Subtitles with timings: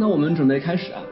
[0.00, 1.02] 那我们准备开始啊。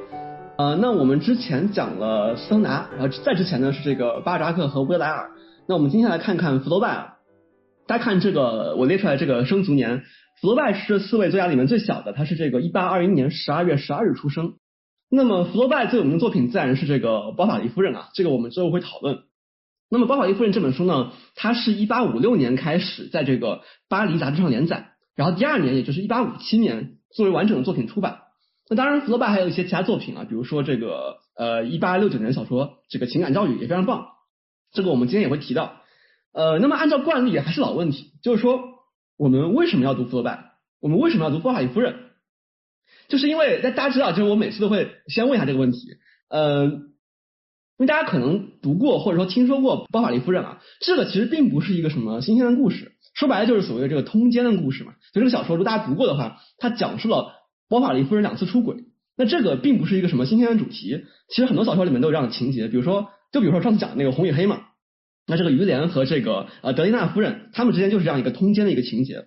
[0.59, 5.33] 呃，那我们之前讲了桑拿，然后在之前呢是这个巴扎克和威莱尔。
[5.67, 7.15] 那我们今天来看看福楼拜啊。
[7.89, 10.05] 大家看这个，我列出来这个生卒年，
[10.41, 14.55] 福楼拜是四位作家里面最小的，他是这个一八二一年十二月十二日出生。
[15.11, 19.19] 那么福楼拜最有名的作品自然是这个《包法利夫人》啊，这个我们之后会讨论。
[19.91, 28.21] 那么《包法利夫人》这本书呢，它是一八五六年开始在这个巴黎杂志上连载，然后第二年也就是一八五七年作为完整的作品出版。
[28.69, 34.07] 那当然，福楼拜还有一些其他作品啊，比如说这个呃一八六九年小说这个情感教育也非常棒，
[34.73, 35.77] 这个我们今天也会提到。
[36.33, 38.61] 呃，那么按照惯例还是老问题，就是说
[39.17, 40.53] 我们为什么要读福楼拜？
[40.81, 41.95] 我们为什么要读《包法利夫人》？
[43.09, 45.79] 就是因为大家知道，就是我每次都会先问一下这个问题，
[46.29, 54.93] 呃，因为大家可能读过或者说听说过《包法利夫人》啊，这个其实并不是一个什么新鲜的故事，说白了就是所谓的这个通奸的故事嘛。
[55.15, 57.33] 就这个小说，如果大家读过的话，它讲述了
[57.69, 58.85] 包法利夫人两次出轨，
[59.17, 64.61] 那这个并不是一个什么新鲜的主题，其实很多小说里面都有这样的情节，比如说，就比如说上次讲的那个《红与黑》嘛。
[65.29, 69.25] 那这个于连和这个呃德丽娜夫人，他们之间就是这样一个通奸的一个情节。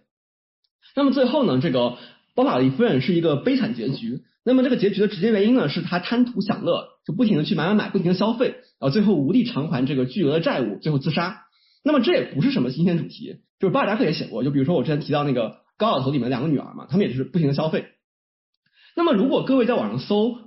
[0.95, 1.98] 那么最后呢，这个
[2.36, 4.22] 包法利夫人是一个悲惨结局。
[4.45, 11.42] 那么这个结局的直接原因呢，是她贪图享乐，就不停的去买买买，不停的消费，然后最后无力偿还这个巨额的债务，最后自杀。
[11.84, 17.88] 那么这也不是什么新鲜主题，就是巴尔扎克也写过，就比如说我之前提到那个高老头里面两个女儿嘛，他们也是不停的消费。
[18.95, 20.38] 那么如果各位在网上搜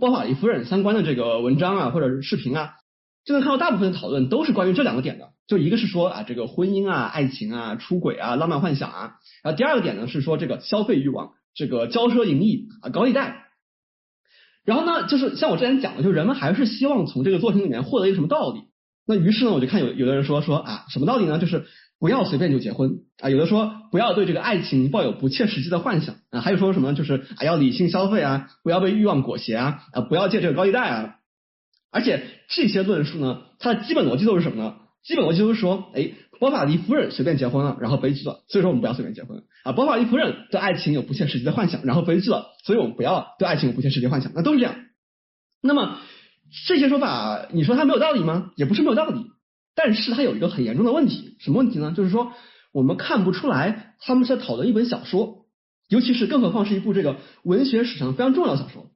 [0.00, 2.74] 包法利夫人相关的这个文章啊，或者是视频啊。
[3.24, 13.48] 就能看到大部分的讨论都是关于这两个点的，就一个是说啊这个婚姻啊、爱情啊、出轨啊、浪漫幻想啊，然后第二个点呢是说这个消费欲望、这个骄奢淫逸啊、高利贷。
[14.64, 18.62] 然后呢，就是像我之前讲的，就人们还是希望从这个作品里面获得一个什么道理。
[19.06, 21.38] 那于是呢，我就看有有的人说说啊什么道理呢？
[21.38, 21.66] 就是
[22.00, 31.14] 不要随便就结婚啊，有的说不要对这个爱情抱有不切实际的幻想啊，还有说什么就是啊要理性消费啊，不要被欲望裹挟啊，啊不要借这个高利贷啊。
[31.90, 34.74] 而且这些论述呢，它的基本逻辑都是什么呢？
[35.02, 39.72] 基本逻辑就是说，哎，包法利夫人随便结婚了，然后悲剧了，所以说我们不要随便结婚啊。
[39.72, 44.74] 包法利夫人对爱情有不切实际的幻想，然后悲剧了，所以我们不要对爱情有不切实际幻想，那都是这样。
[45.62, 45.98] 那么
[46.66, 48.50] 这些说法，你说它没有道理吗？
[48.56, 49.24] 也不是没有道理，
[49.78, 51.94] 但是它有一个很严重的问题，什么问题呢？
[51.96, 52.32] 就是说
[52.72, 55.46] 我们看不出来他们在讨论一本小说，
[55.88, 58.90] 尤其是更何况是一部这个文学史上非常重要的小说。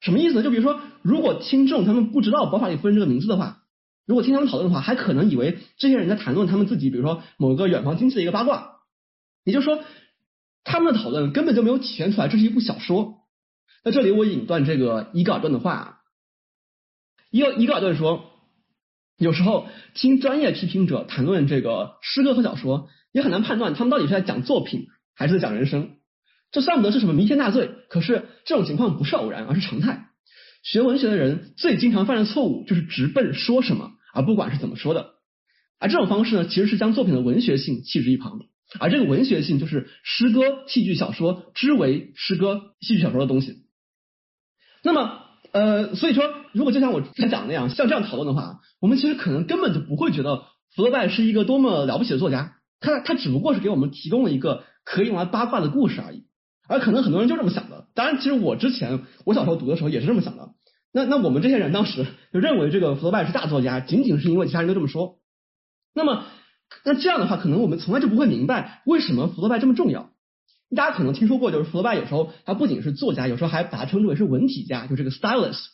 [0.00, 0.42] 什么意思呢？
[0.42, 3.64] 就比如说，如果听众他们不知道包法利夫人这个名字的话，
[4.06, 8.76] 如果听他们讨论的话，还可能以为这些人在谈论他们自己，比如说某个远房亲戚的一个八卦。
[9.44, 9.84] 也就是说，
[10.64, 13.18] 他们的讨论根本就没有体现出来这是一部小说。
[13.84, 16.00] 那这里我引段这个伊格尔顿的话，
[17.30, 18.30] 伊伊格尔顿说，
[19.18, 25.96] 有时候听专业批评者谈论这个诗歌和小说，也很难判断他们到底是在讲作品还是在讲人生。
[26.52, 30.10] 这算不得是什么弥天大罪，可是这种情况不是偶然，而是常态。
[30.62, 35.14] 学文学的人最经常犯的错误就是直奔说什么，而不管是怎么说的。
[35.78, 38.40] 而这种方式呢，其实是将作品的文学性弃之一旁。
[38.80, 43.62] 而这个文学性就是诗歌、戏剧、小说之为诗歌、戏剧、小说的东西。
[44.82, 45.25] 那么，
[45.56, 46.22] 呃，所以说，
[46.52, 50.42] 如果就像我之前讲的那样，像这样讨论的话，我们其实可能根本就不会觉得
[50.74, 52.56] 福楼拜是一个多么了不起的作家。
[52.78, 56.26] 他他只不过是给我们提供了一个可以用来八卦的故事而已。
[56.68, 60.50] 而可能很多人就这么想的，当然，其实我之前我小时候读的时候也是这么想的。
[60.92, 65.14] 那那我们这些人当时就认为这个福楼拜是大作家，仅仅是因为其他人都这么说。
[65.94, 66.24] 那么
[66.84, 70.10] 那这样的话，可能我们从来就不会明白为什么福楼拜这么重要。
[70.74, 75.64] 大家可能听说过，就是福楼拜有时候他不仅是作家，有时候还把他称之为是文体家，就这个 stylist。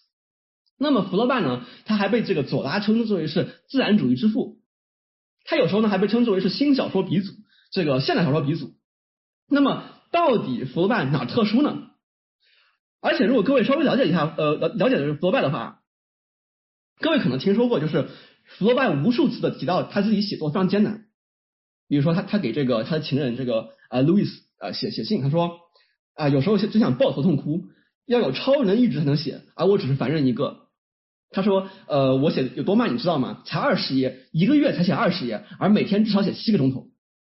[0.79, 4.59] 那么福楼拜呢，他还被这个左拉称之为是自然主义之父，
[5.45, 7.33] 他有时候呢还被称之为是新小说鼻祖，
[7.71, 8.75] 这个现代小说鼻祖。
[9.49, 11.89] 那么到底福楼拜哪特殊呢？
[13.01, 15.81] 而且如果各位稍微了解一下，呃，了了解的是福楼拜的话，
[17.01, 18.09] 各位可能听说过，就是
[18.45, 21.07] 福楼拜无数次的提到他自己写作非常艰难。
[21.89, 25.59] 比如说他他给这个他的情人这个呃路易斯呃写写信，他说
[26.15, 27.65] 啊有时候只想抱头痛哭，
[28.07, 30.69] 要有超人的意志才能写，而我只是凡人一个。
[31.31, 33.43] 他说呃我写有多慢你知道吗？
[33.45, 36.87] 才二十页，一个月才写二十页，而每天至少写七个钟头。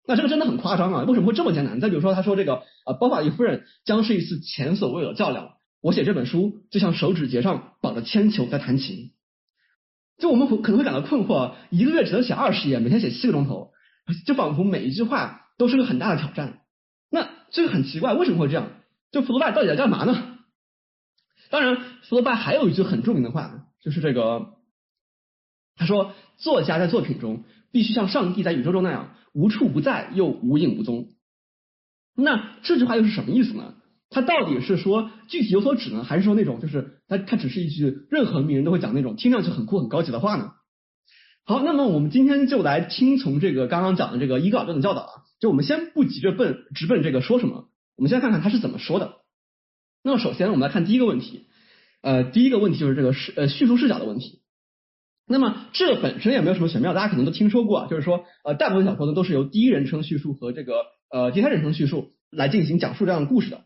[0.05, 1.03] 那这个真的很夸张啊！
[1.03, 1.79] 为什么会这么艰难？
[1.79, 5.51] 再比如说，他说这个呃，包法利夫人将是一次前所未有的较量。
[5.81, 9.11] 我写这本书就像手指节上绑着铅球在弹琴。
[10.17, 13.71] 就我们可能会感到困惑，一个月只能写二十页，每天写七个钟头，
[14.25, 16.62] 就仿佛每一句话都是个很大的挑战。
[17.53, 18.71] 这个很奇怪，为什么会这样？
[19.11, 20.39] 就福楼拜到底在干嘛呢？
[21.49, 24.55] 当然，福楼拜还有一句很著名的话，就是这个，
[25.77, 29.15] 他说，作家在作品中必须像上帝在宇宙中那样。
[29.33, 31.07] 无处不在，又无影无踪。
[32.15, 33.73] 那这句话又是什么意思呢？
[34.09, 40.51] 它到底是说具体有所指呢，还是说那种就是它它只是一句任何名人都会讲那种听上去很酷很高级的话呢？
[41.45, 47.67] 好，那么我们今天就来听从这个刚刚讲的这个伊格尔顿的教导啊，就我们先不急着奔直奔这个说什么，
[47.97, 49.15] 我们先看看他是怎么说的。
[50.01, 51.47] 那么首先我们来看第一个问题，
[52.01, 54.39] 呃，第一个问题就是这个视呃叙述视角的问题。
[55.27, 60.75] 那么这本身也没有什么玄妙，大家可能都听说过，就是说呃大部分小说呢都是由第一人称叙述和这个
[61.11, 63.65] 呃第三人称叙述来进行讲述这样的故事的。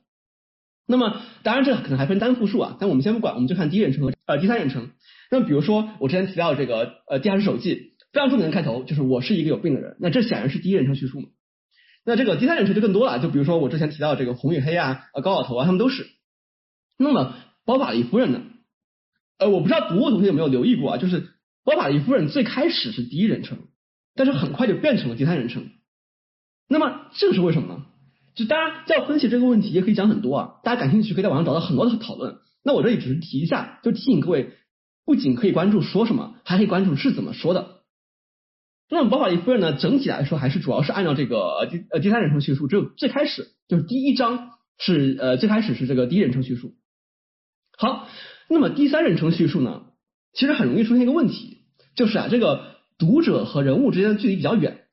[0.87, 4.89] 那么当然这可能还分单复数啊，但我们先不管，我们就看第一人称和呃第三人称。
[5.29, 11.27] 那比如说我之前提到这个呃地下室手记非常著名的开头就是我是一个有病的人，那这显然是第一人称叙述嘛。
[12.07, 16.07] 那这个第三人称就更多了，就比如说我之前提到这个红与黑啊，呃高老头啊，他们都是。
[16.97, 18.43] 那么包法利夫人呢？
[19.37, 21.33] 呃我不知道读过同学有没有留意过啊，就是
[21.65, 23.57] 包法利夫人最开始是第一人称，
[24.15, 25.69] 但是很快就变成了第三人称。
[26.69, 27.85] 那么这个是为什么呢？
[28.35, 28.55] 就大
[28.85, 32.37] 家要分析这个问题也可以讲很多啊，大家感兴趣可以在网上找到很多的讨论。
[32.63, 34.53] 那我这里只是提一下，就提醒各位，
[35.05, 37.76] 不仅可以关注说什么，还可以关注是怎么说的。
[38.89, 46.75] 那么包法利夫人呢，整体来说还是主要是按照这个第呃第三人称叙述，只有最开始就是第一章是呃最开始是这个第一人称叙述。
[47.77, 48.07] 好，
[48.49, 49.83] 那么第三人称叙述呢，
[50.33, 54.85] 其实很容易出现一个问题，就是啊这个读者和人物之间的距离比较远。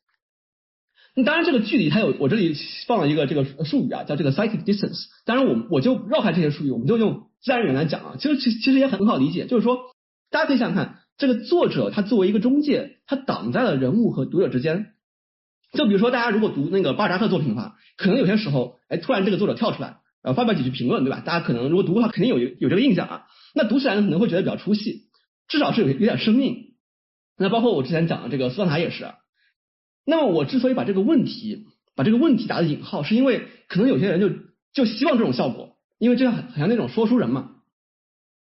[1.17, 2.57] 那当然，这个距离它有，我这里
[2.89, 5.05] 放了一个这个术语啊，叫这个 psychic distance。
[5.25, 8.17] 当然，我我就绕开这些术语，我们就用自然语言来讲啊。
[8.19, 9.79] 其实其其实也很好理解，就是说，
[10.31, 14.93] 大家可以想想看，这个作者他作为一个中介，他挡在了人物和读者之间。
[15.73, 21.21] 就比如说，大家如果读那个巴尔扎克作品的话，可能有些时候，哎，突然这个作者跳出来，呃，发表几句评论，对吧？
[21.25, 23.27] 大家可能如果读的话，肯定有有这个印象啊。
[23.55, 25.09] 那读起来，可能会觉得比较出戏，
[25.49, 26.75] 至少是有有点生硬。
[27.37, 29.07] 那包括我之前讲的这个斯旺塔也是。
[30.07, 31.67] 那么我之所以把这个问题
[31.97, 34.31] 把这个问题打的引号，是因为可能有些人就
[34.73, 37.51] 就希望这种效果，因为这样很很像那种说书人嘛。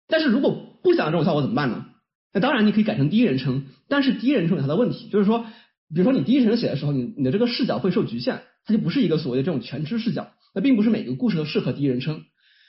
[0.06, 1.87] 但是如果不想要这种效果怎么办呢？
[2.40, 5.46] 当然你可以改成第一人称，但是第一人称有它的问题，就是说，
[5.94, 12.25] 比如说你第一人称写的时候，你你的这个视角会受局限，它就不是一个所谓的这种全知视角，那并不是每个故事都适合第一人称。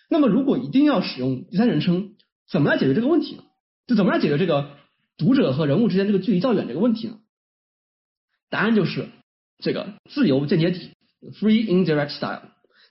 [0.10, 2.16] 那么如果一定要使用第三人称，
[2.50, 3.44] 怎么来解决这个问题呢？
[3.88, 4.72] 就怎么来解决这个
[5.18, 7.18] 读者和人物之间这个距离较远这个问题呢？
[8.50, 9.08] 答案就是
[9.60, 10.90] 这个自由间接体
[11.40, 12.42] （free indirect style）。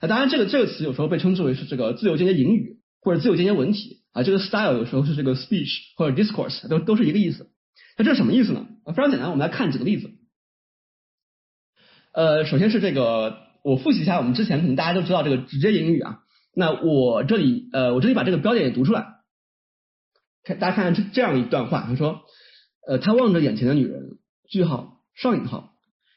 [0.00, 4.22] 那当然，这个这个词有时候被称之为是这个自由间接引语或者自由间接文体啊。
[4.22, 7.50] 这个 style 有时候是这个 speech 或者 discourse，都都是一个意思。
[7.96, 8.66] 那这是什么意思呢？
[8.84, 10.10] 啊非常简单，我们来看几个例子。
[12.12, 16.20] 呃，首先是这个，我复习一下我们之前可能大家都知道这个直接引语啊。
[16.55, 19.06] 那我这里呃，我这里把这个标点也读出来，
[20.44, 22.22] 看大家看看这这样一段话，他说，
[22.87, 24.19] 呃，他望着眼前的女人，
[24.49, 24.96] 句号。
[25.14, 25.75] 上引号，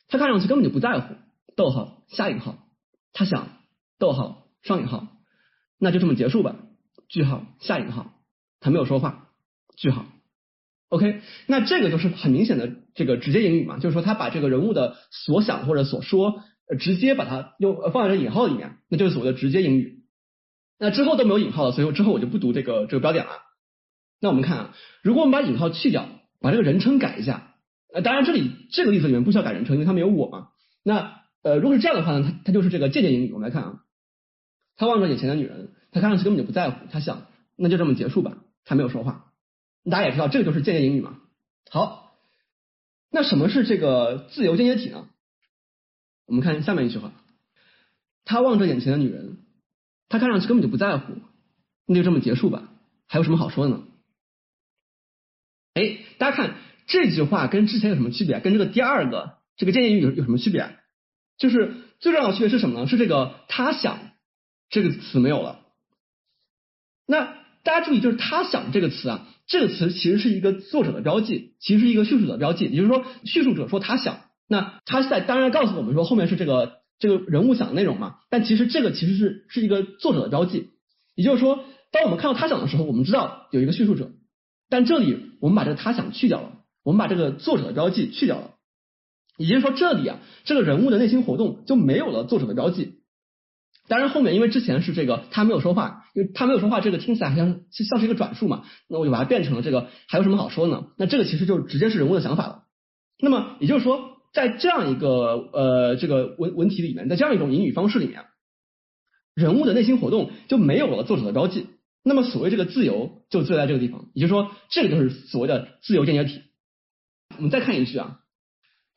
[0.10, 1.16] 他看上去根本就不在乎。
[1.56, 2.68] 逗号下引号，
[3.14, 3.48] 他想。
[3.98, 5.08] 逗号上引号，
[5.80, 6.56] 那就这么结束吧。
[7.12, 8.14] 句号下引号，
[8.62, 9.28] 他没有说话。
[9.76, 10.06] 句号。
[10.90, 16.42] OK，那这个就是很明显的这个直接引语嘛，就是说他把这个人物的所想或者所说，
[16.80, 20.06] 直接把它用放在这引号里面，那就是所谓的直接引语。
[20.80, 23.32] 那之后都没有引号了，所以之后我就不读这个这个标点了。
[24.20, 26.08] 那我们看啊，如果我们把引号去掉，
[26.40, 27.56] 把这个人称改一下。
[27.94, 30.48] 呃，当然，这里这个例子里面不需要改人称，因为他们有我嘛。
[30.84, 33.32] 那呃，如果是这样的话呢，他他就是这个间接引语。
[33.34, 33.80] 我们来看啊，
[34.78, 39.32] 他望着眼前的女人，他看上去根本就不在乎，他想那就这么结束吧，他没有说话。
[39.90, 41.20] 大家也知道，这个就是间接引语嘛。
[41.70, 42.14] 好，
[43.12, 45.08] 那什么是这个自由间接体呢？
[46.26, 47.12] 我们看下面一句话，
[48.26, 49.38] 他望着眼前的女人，
[50.10, 51.14] 他看上去根本就不在乎，
[51.86, 52.70] 那就这么结束吧，
[53.08, 53.84] 还有什么好说的呢？
[55.74, 56.56] 哎，大家看。
[56.88, 58.42] 这句话跟之前有什么区别？
[58.42, 60.78] 跟这个第二个这个间接语有有什么区别？
[61.38, 62.88] 就是最重要的区别是什么呢？
[62.88, 64.12] 是这个他想
[64.70, 65.64] 这个词没有了。
[67.12, 72.64] 那大家注意，就是他想这个词啊，这个词其实是一个作者的标记，其实是一个叙述者的标记。
[72.66, 78.16] 也就是说，叙述者说他想，那他在当然告诉我们说后面是这个这个人物想的内容嘛。
[78.30, 80.70] 但其实这个其实是是一个作者的标记。
[81.14, 84.12] 也就是说，当我们看到他想的时候，我们知道有一个叙述者，
[84.70, 86.54] 但这里我们把这个他想去掉了。
[86.84, 88.52] 我们把这个作者的标记去掉了，
[89.38, 93.02] 也就是说这里啊，这个人物的内心活动就没有了作者的标记。
[93.90, 100.88] 当然后面因为之前是这个他没有说话，因为他没有说话，这个听起来好像像是一个转述嘛，那我就把它变成了这个还有什么好说呢？
[100.98, 102.64] 那这个其实就直接是人物的想法了。
[103.20, 108.26] 那么也就是说，在这样一个呃这个文文体里面，在这样一种引语方式里面，
[109.36, 111.68] 人物的内心活动就没有了作者的标记。
[112.04, 116.42] 那么所谓这个自由就自在这个地方，也就是说这个就是所谓的自由间接体。
[117.38, 118.20] 我们再看一句啊，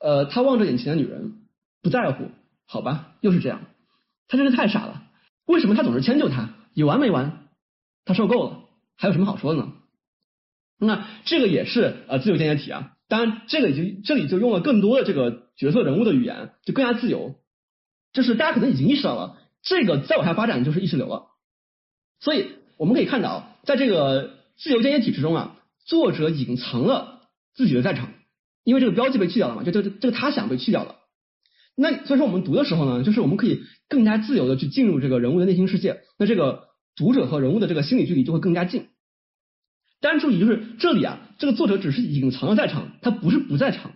[0.00, 1.35] 呃，他望着眼前的女人，
[1.83, 2.30] 不在乎，
[2.66, 3.61] 好吧，又是这样，
[4.26, 5.02] 他真是太傻了。
[5.47, 6.54] 为什么他总是迁就她？
[6.74, 7.48] 有完没完？
[8.04, 8.60] 他受够了，
[8.96, 9.72] 还有什么好说的呢？
[10.78, 12.90] 那这个也是呃自由间接体啊。
[13.08, 17.36] 当然，这个已经这里就用了更多的这个角色人物的语言，就更加自由。
[18.12, 21.26] 就是大家可能已经意识到了，这个再往下发展就是意识流了。
[22.20, 28.12] 所以我们可以看到，在这个自由间接体之中啊，作者隐藏了自己的在场，
[28.64, 30.96] 因为这个标记被去掉了嘛，就这个这个他想被去掉了。
[31.76, 38.86] 那所以说我们读的时候呢，就是我们可以更加自由的去进入这个人物的内心世界，那这个读者和人物的这个心理距离就会更加近。
[40.00, 43.92] 但注意，就是这里啊，这个作者只是隐藏了在场，他不是不在场，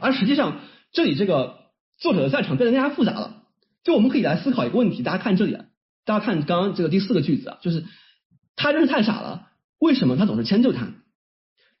[0.00, 0.60] 而实际上
[0.92, 1.58] 这里这个
[1.98, 3.44] 作者的在场变得更加复杂了。
[3.84, 5.64] 就我们可以来思考一个问题，大家看这里，啊
[6.04, 7.84] 大家看刚刚这个第四个句子啊，就是
[8.56, 9.48] 他真是太傻了，
[9.78, 10.88] 为什么他总是迁就他？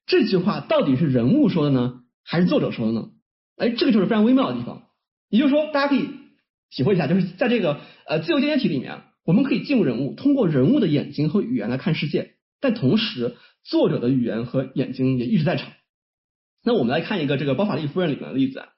[0.06, 3.08] 这句话到底是人物说的呢，还是作者说的呢？
[3.56, 4.82] 哎，这个就是非常微妙的地方。
[5.32, 6.10] 也就是说，大家可以
[6.68, 13.34] 体会一下，就是在这个呃自由间接体里面，我们可以进入人物，通过人物的眼睛和语言来看世界，但同时
[13.64, 15.72] 作者的语言和眼睛也一直在场。
[16.62, 18.68] 那我们来看一个这个包法利夫人里面的例子啊。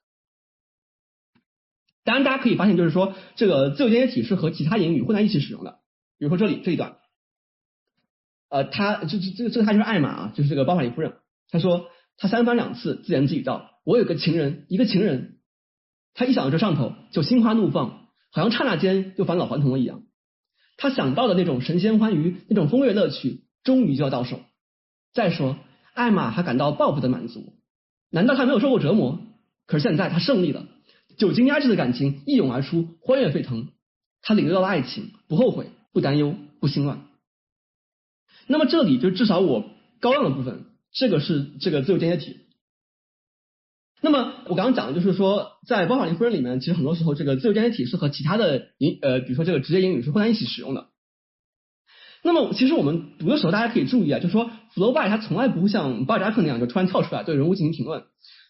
[2.05, 5.81] 当然，大家可以发现，就是说，这个自由间接体是和其他言语混在一起使用的。
[6.19, 6.99] 比如说这里这一段，
[8.49, 11.15] 呃，他就这这个这个他就是艾玛啊，就是这个包法利夫人。
[11.51, 15.33] 他说他三番两次自言自语道：“我有个情人，一个情人。”
[16.15, 20.03] 他一想到这上头，就心花怒放，好像刹那间又返老还童了一样。
[20.77, 24.41] 他想到的那种神仙欢愉，那种风月乐趣，终于就要到手。
[25.13, 25.57] 再说，
[25.93, 27.55] 艾玛还感到报复的满足。
[28.11, 29.21] 难道他没有受过折磨？
[29.67, 30.67] 可是现在他胜利了。
[31.17, 33.69] 久经压制的感情一涌而出，欢悦沸腾。
[34.23, 37.07] 他领略到了爱情，不后悔，不担忧，不心乱。
[38.47, 39.65] 那么这里就至少我
[40.01, 42.41] 高亮的部分，这个是这个自由间接体。
[44.05, 50.89] 那么我刚刚讲的就是说，在包法利夫人里面，其实很多时候这个自由间接体是和其他的英呃，比如说这个直接英语是混在一起使用的。
[52.23, 58.05] 那么其实我们读的时候，大家可以注意啊，就是说 Flowby 它从来不会像巴尔扎克那样就突然跳出来对人物进行评论。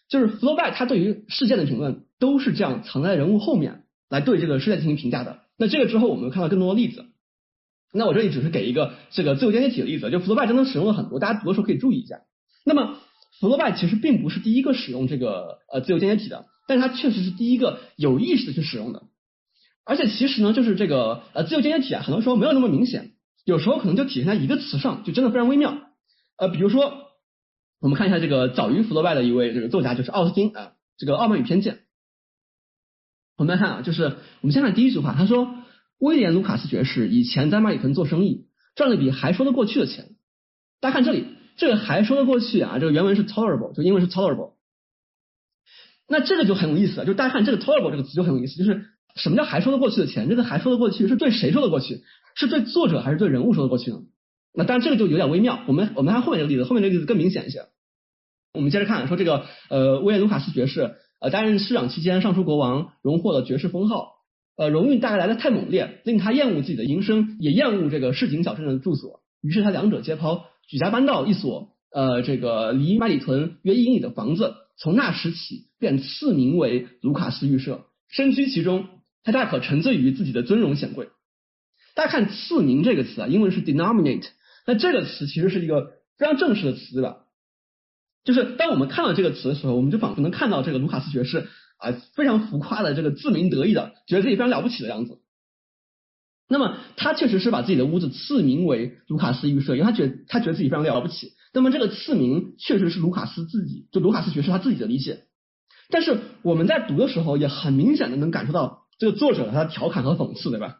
[0.09, 5.39] 就是 Flowby 它对于事件的评论都是这样藏在人物后面来对这个事件进行评价的。
[5.57, 7.05] 那这个之后我们看到更多的例子。
[7.93, 12.19] 那我这里只是给一个这个自由间接体的例子，就 Flowby 真的使用了很多，大家读的时候可以注意一下。
[12.65, 12.97] 那么
[13.39, 19.03] Flowby 其实并不是第一个使用这个呃自由间接体的，但是它确实是第一个有意识的去使用的。
[19.83, 23.11] 而且其实呢，就是这个呃自由间接体啊，很多时候没有那么明显，
[23.43, 25.77] 有时候可能就体现在一个词上，就真的非常微妙。
[26.37, 27.03] 呃，比如说。
[27.81, 31.75] 我们看一下这个早于弗洛拜的一位这个作家，就是奥斯汀啊，这个《傲慢与偏见》。
[33.37, 35.55] 我们来看啊，就是我们先看第一句话，他说
[35.99, 40.15] 威廉卢卡斯爵士以前在麦里屯做生意，赚了笔还说得过去的钱。
[40.79, 41.25] 大家看这里，
[41.57, 44.53] 这个还说得过去啊，这个原文是 tolerable，就英文是 tolerable。
[46.07, 48.85] 那这个就很有意思了，就大家看这个 tolerable 这个词就很有意思，就是
[49.15, 50.29] 什么叫还说得过去的钱？
[50.29, 52.01] 这个还说得过去是对谁说得过去？
[52.35, 53.99] 是对作者还是对人物说得过去呢？
[54.53, 55.59] 那当然这个就有点微妙。
[55.67, 57.65] 我们我们看后面这个例子，后面这个例子更明显一些。
[58.53, 64.13] 我们接着看，说这个呃，威廉卢卡斯爵士呃担任市长期间，上书国王，荣获了爵士封号。
[64.57, 69.21] 呃，荣誉大概来的太猛烈，令他厌恶自己的营生，也厌恶这个市井小镇的住所。
[69.41, 74.55] 于是他两者皆抛，举家搬到一所呃这个离麦里屯约一英里的房子。
[74.77, 78.89] 从那时起，便赐名为卢卡斯寓舍，身居其中，
[79.23, 81.07] 他大可沉醉于自己的尊荣显贵。
[81.93, 84.25] 大家看“赐名”这个词啊，英文是 denominate，
[84.67, 87.19] 那这个词其实是一个非常正式的词，对吧？
[88.25, 95.19] 就是当我们看到这个词的时候，我们就仿佛能看到这个卢卡斯爵士啊，非常浮夸的这个自鸣得意的，觉得自己非常了不起的样子。
[96.47, 101.33] 那么他确实是把自己的屋子赐名为卢卡斯寓舍，因为他觉得他觉得自己非常了不起。
[101.53, 105.23] 那么这个赐名确实是卢卡斯自己，就卢卡斯爵士他自己的理解。
[105.89, 110.77] 但是我们在读的时候，也很明显的能感受到这个作者他的调侃和讽刺，对吧？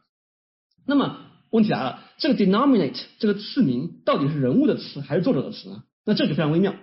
[0.86, 1.18] 那么
[1.52, 5.84] 问题来了，这个 denominate 这个赐名到底是人物的词还是作者的词呢？
[6.06, 6.76] 那这就非常微妙。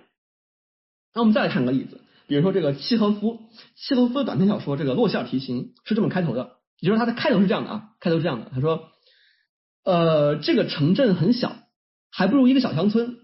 [1.13, 3.39] 那我们再来看个例子，比如说这个契诃夫，
[3.75, 8.89] 契诃夫的短篇小说《这个落下提琴》是这么开头的，也就是它的开头是这样的啊，开头是这样的，他说，
[9.85, 11.55] 呃，这个城镇很小，
[12.11, 13.19] 还不如一个小乡村，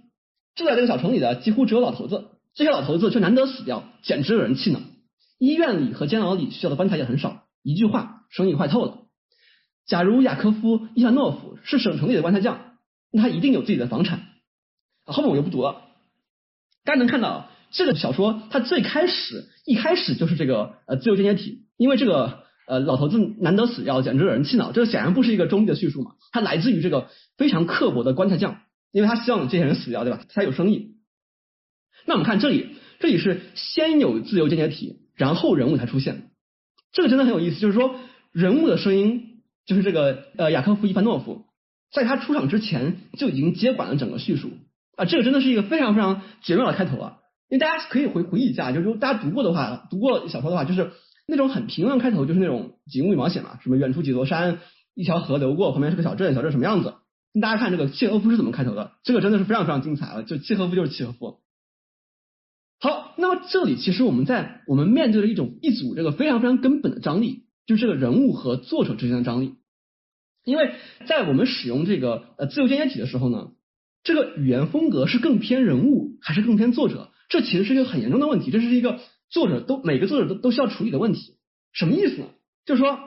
[0.56, 4.80] 住在这个小城里的几乎只有老头子，这些老头子却难得死掉，简直惹人气恼。
[5.40, 9.00] 医院里和监牢里需要的棺材也很少，一句话，生意坏透了。
[9.86, 12.78] 假如雅科夫·伊万诺夫是省城里的棺材匠，
[13.12, 14.22] 那他一定有自己的房产。
[15.04, 15.82] 后面我就不读了，
[16.86, 17.52] 大家能看到。
[17.72, 24.72] 这个小说它最开始一开始就是这个呃自由间接体，因为这个呃老头子难得死要，简直惹人气恼。
[24.72, 28.62] 这显然不是一个中立的叙述嘛，它来自于这个非常刻薄的棺材匠，
[28.92, 30.22] 因为他希望这些人死掉，对吧？
[30.30, 30.98] 才有生意。
[32.06, 36.30] 那我们看这里，这里是先有自由间接体，然后人物才出现，
[36.94, 37.96] 这个真的很有意思，就是说
[38.32, 41.46] 人物的声音就是这个呃雅科夫伊凡诺夫，
[41.92, 44.52] 在他出场之前就已经接管了整个叙述
[44.96, 47.16] 啊，这个真的是一个非常非常绝妙的开头啊！
[47.50, 50.92] 因为大家可以回回忆一下，就是大家读过的话，读过小说的话，就是
[51.30, 54.60] 那种很平庸开头，就是那种景物描写嘛，什么远处几座山，
[54.96, 56.96] 一条河流过，旁边是个小镇，小镇什么样子？
[57.40, 58.94] 大家看这个契诃夫是怎么开头的？
[59.04, 61.40] 这个真的是非常非常精彩了，就契诃夫就是契诃夫。
[62.80, 69.56] 好，那么这里其实我们在我们面对了一种一组这个非常非常根本的张力，就是这个人物和作者之间的张力。
[70.44, 70.74] 因为
[71.06, 73.52] 在我们使用这个呃自由间接体的时候呢，
[74.04, 77.12] 这个语言风格是更偏人物还是更偏作者？
[77.28, 81.36] 这其实是一个很严重的问题，这是一个作者都每个作者都都需要处理的问题。
[81.72, 82.28] 什么意思呢？
[82.66, 83.00] 就是说，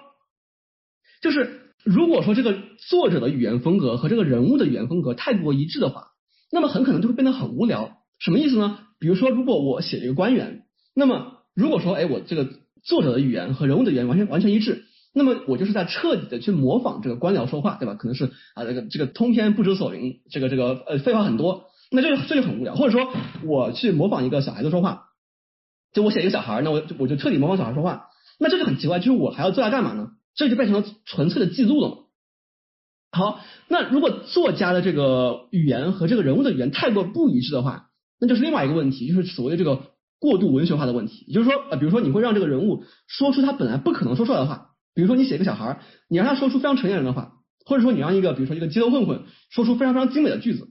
[1.20, 6.08] 就是如果说这个作者的语言风格和这个人物的语言风格太过一致的话，
[6.50, 7.98] 那么很可能就会变得很无聊。
[8.18, 8.78] 什么意思呢？
[8.98, 10.62] 比如说，如果我写一个官员，
[10.94, 12.48] 那么如果说，哎，我这个
[12.84, 17.94] 作者的语言和人物的语言完全完全一致，那么我就是在彻底的去模仿这个官僚说话，对吧？
[17.94, 22.76] 可能是啊，这个这个通篇不知所云，这个这个呃废话很多，那这个这就很无聊。
[22.76, 23.12] 或者说，
[23.44, 25.06] 我去模仿一个小孩子说话，
[25.92, 28.06] 就我写一个小孩，那我我就彻底模仿小孩说话，
[28.38, 30.10] 那这就很奇怪，就是我还要作家干嘛呢？
[30.34, 31.96] 这就变成了纯粹的记录了嘛。
[33.12, 41.26] 好，那如果作家的这个语言和这个人物的语言太过不一致的话，那就是另外一个问题，就是所谓的这个过度文学化的问题。
[41.28, 47.34] 也就是说，呃，比如说你会让这个人物说出他本来不可能说出来的话，比如说你写一个小孩，你让他说出非常成年人的话，
[47.66, 50.70] 或者说你让一个比如说一个街头混混说出非常非常精美的句子，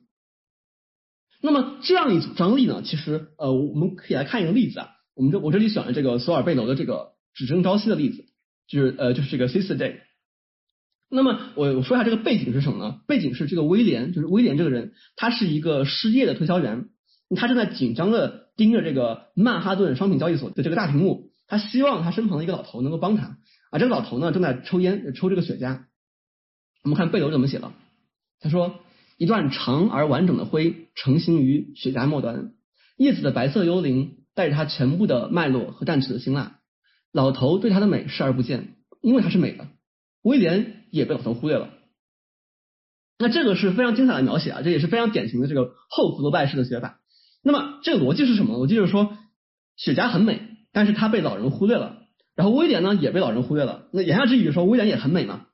[1.42, 4.90] 那么这样一组张力呢，其实呃，我们可以来看一个例子啊。
[5.16, 8.26] 我们这我这里选了这个索尔贝楼的这个只争朝夕的例子，
[8.68, 9.98] 就是呃就是这个 Sister Day。
[11.10, 13.02] 那么我我说一下这个背景是什么呢？
[13.08, 16.90] 背景是这个威廉，就是威廉这个人，他是一个失业的推销员。
[17.36, 23.38] 他正在紧张的盯着这个曼哈顿商品交易所的这个大屏幕，他希望他身旁的一个老头能够帮他。
[23.72, 25.84] 啊，这个老头呢正在抽烟，抽这个雪茄。
[26.84, 27.72] 我们看贝楼怎么写的，
[28.40, 28.80] 他说
[29.18, 32.54] ：“一段长而完整的灰成型于雪茄末端，
[32.98, 36.60] 叶子的白色幽灵带着它全部的脉络和淡齿的辛辣。
[37.12, 39.68] 老头对他的美视而不见，因为她是美的。
[40.22, 41.70] 威廉也被老头忽略了。
[43.20, 47.00] 那这个是非常精彩的描写啊，这也是非常典型的这个后福楼拜式的写法。”
[47.44, 48.56] 那么这个逻辑是什么？
[48.58, 49.18] 逻辑就是说，
[49.76, 50.42] 雪茄很美，
[50.72, 51.98] 但是它被老人忽略了。
[52.36, 53.90] 然后威廉呢也被老人忽略了。
[53.92, 55.48] 那言下之意就是说，威廉也很美嘛。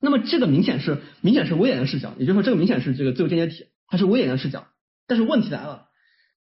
[0.00, 4.66] 那么这个明显是明显是威廉的视角，也就是说，这个明显是这个自由间接体，它是威廉的视角。
[5.06, 5.87] 但是问题来了，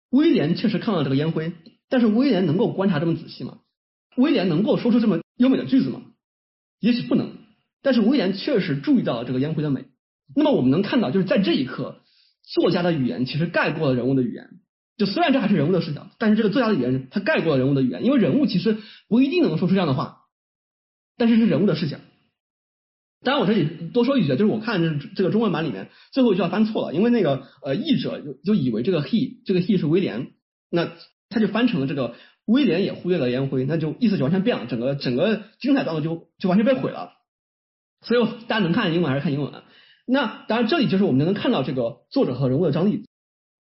[0.10, 1.52] 威廉确实看到了这个烟灰，
[1.90, 3.60] 但是威廉能够观察这么仔细吗？
[4.16, 6.02] 威廉能够说出这么优美的句子吗？
[6.80, 7.32] 也许不能。
[7.82, 9.86] 但是威廉确实注意到了这个烟灰的美。
[10.36, 12.02] 那么我们能看到，就是在这一刻。
[12.44, 14.48] 作家的语言其实盖过了人物的语言，
[14.96, 18.78] 就虽然这还是人物的视角，但是这个作家的语言它盖过了人物的语言，因为人物其实
[19.10, 20.20] 不一定能说出这样的话，
[21.18, 21.98] 但是是人物的视角。
[23.24, 30.34] 当然我这里多说一句，就是我看这这个中文版里面最后一句话翻错了，因为那个呃译者就就以为这个 he 这个 he 是威廉，
[30.70, 30.92] 那
[31.30, 37.14] 他就翻成了这个威廉也忽略了烟灰，那就意思就完全变了，整个整个精彩段落就就完全被毁了。
[38.02, 39.52] 所以大家能看英文还是看英文。
[40.06, 43.06] 那当然，这里就是我们就能看到这个作者和人物的张力，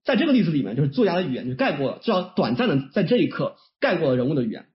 [0.06, 4.68] 在这个例子里面，就是作家的语言就盖过了，至少短暂的在这一刻盖过了人物的语言。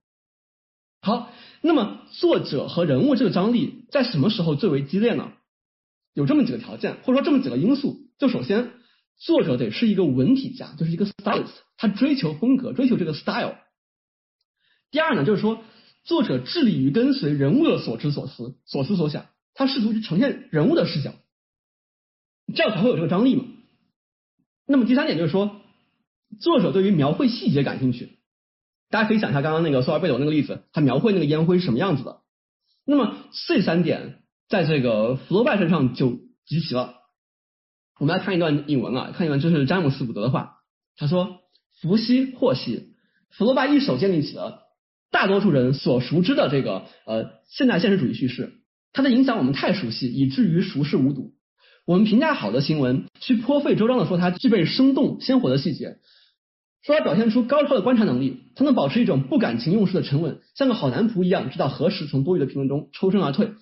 [1.05, 5.33] 好，那么作者和人物这个张力在什么时候最为激烈呢？
[6.15, 7.97] 有这么几个条件，或者说这么几个因素。
[8.19, 8.71] 就首先，
[9.17, 13.57] 作者得是一个文体家，就是一个 stylist，他追求风格，追求这个 style。
[14.93, 15.65] 第二呢，就是说
[16.05, 21.15] 作者致力于跟随人物的所知所思、所思所想，他试图去呈现人物的视角。
[22.55, 23.45] 这样才会有这个张力嘛。
[24.67, 25.61] 那么第三点就是说，
[26.39, 28.19] 作者对于描绘细节感兴趣。
[28.93, 32.19] 大家可以想一下刚刚那个索尔贝斗那个例子，他描绘那个烟灰是什么样子的。
[32.85, 33.17] 那么
[33.49, 34.19] 这三点
[34.51, 36.97] 在这个福楼拜身上就集齐了。
[37.99, 40.59] 我们来看一段引文啊，看一段就是詹姆斯伍德的话。
[40.99, 41.39] 他说
[41.81, 42.95] ：“伏羲、霍希，
[43.31, 44.61] 福楼拜一手建立起了
[45.11, 48.53] 大多数人所熟知的这个呃现代现实主义叙事。
[48.93, 51.33] 它的影响我们太熟悉，以至于熟视无睹。”
[51.87, 55.97] 我们评价好的新闻，去颇费周章的说它具备生动鲜活的细节，
[56.85, 63.53] 说他表现出高超的观察能力，它能保持一种不感情用事的沉稳，像个好男仆一样，知道何时从多余的评论中抽身而退。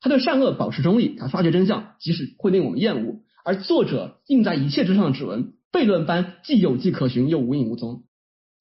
[0.00, 3.16] 他对善恶保持中立，他发掘真相，即使会令我们厌恶。
[3.44, 8.04] 而作者印在一切之上的指纹，悖论般既有迹可循，又无影无踪。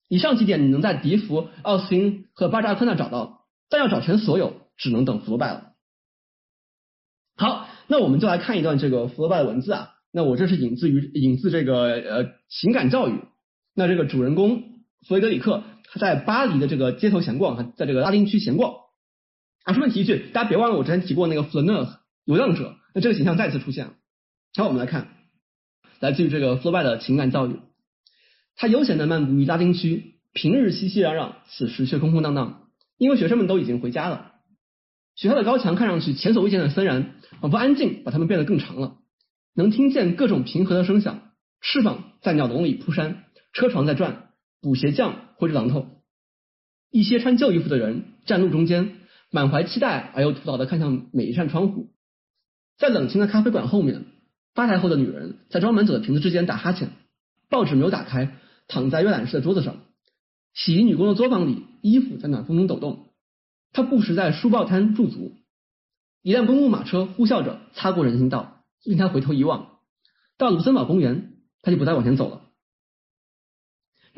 [0.09, 5.71] 以上几点你能在笛福、奥斯汀和巴扎克那找到，但要找全所有，只能等福拜了。
[7.35, 7.67] 好。
[7.91, 9.89] 那我们就来看一段这个福楼拜的文字啊。
[10.11, 13.13] 那我这是引自于引自这个呃情感教育。
[13.75, 14.63] 那这个主人公
[15.07, 18.73] 弗雷德里克他在巴黎的这个街头闲逛，在这个拉丁区闲逛。
[19.63, 23.93] 啊，顺便提一句，大家别忘了我之前提过那个弗勒讷游荡者，那这个形象再次出现了。
[24.55, 25.09] 好，我们来看，
[25.99, 27.59] 来自于这个弗洛拜的情感教育。
[28.55, 34.33] 他悠闲地漫步于拉丁区，平日熙熙攘攘，此时却空空荡荡，因为学生们都已经回家了。
[35.15, 38.97] 学校的高墙看上去前所未见的森然，仿佛安静把它们变得更长了。
[39.53, 44.29] 能听见各种平和的声响，翅膀在鸟笼里扑扇，车床在转，
[44.61, 45.87] 补鞋匠挥着榔头。
[46.91, 48.97] 一些穿旧衣服的人站路中间，
[49.31, 51.91] 满怀期待而又徒劳地看向每一扇窗户。
[52.77, 54.05] 在冷清的咖啡馆后面，
[54.53, 56.89] 吧台后的女人在装满酒的瓶子之间打哈欠，
[57.49, 59.77] 报纸没有打开，躺在阅览室的桌子上。
[60.53, 63.09] 洗衣女工的作坊里，衣服在暖风中抖动。
[63.71, 65.35] 他不时在书报摊驻足，
[66.23, 69.77] 一辆公共马车呼啸着擦过人行道，令他回头一望，
[70.37, 72.48] 到卢森堡公园，他就不再往前走了。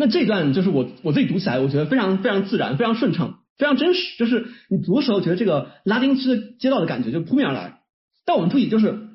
[0.02, 4.18] 那这段就是我我自己读起来，我觉得非常非常自然，非常顺畅，非常真实。
[4.18, 7.82] 就是你读的时候，觉得这个拉丁区的街道的感觉就扑面而来。
[8.26, 9.10] 但我们注意，就是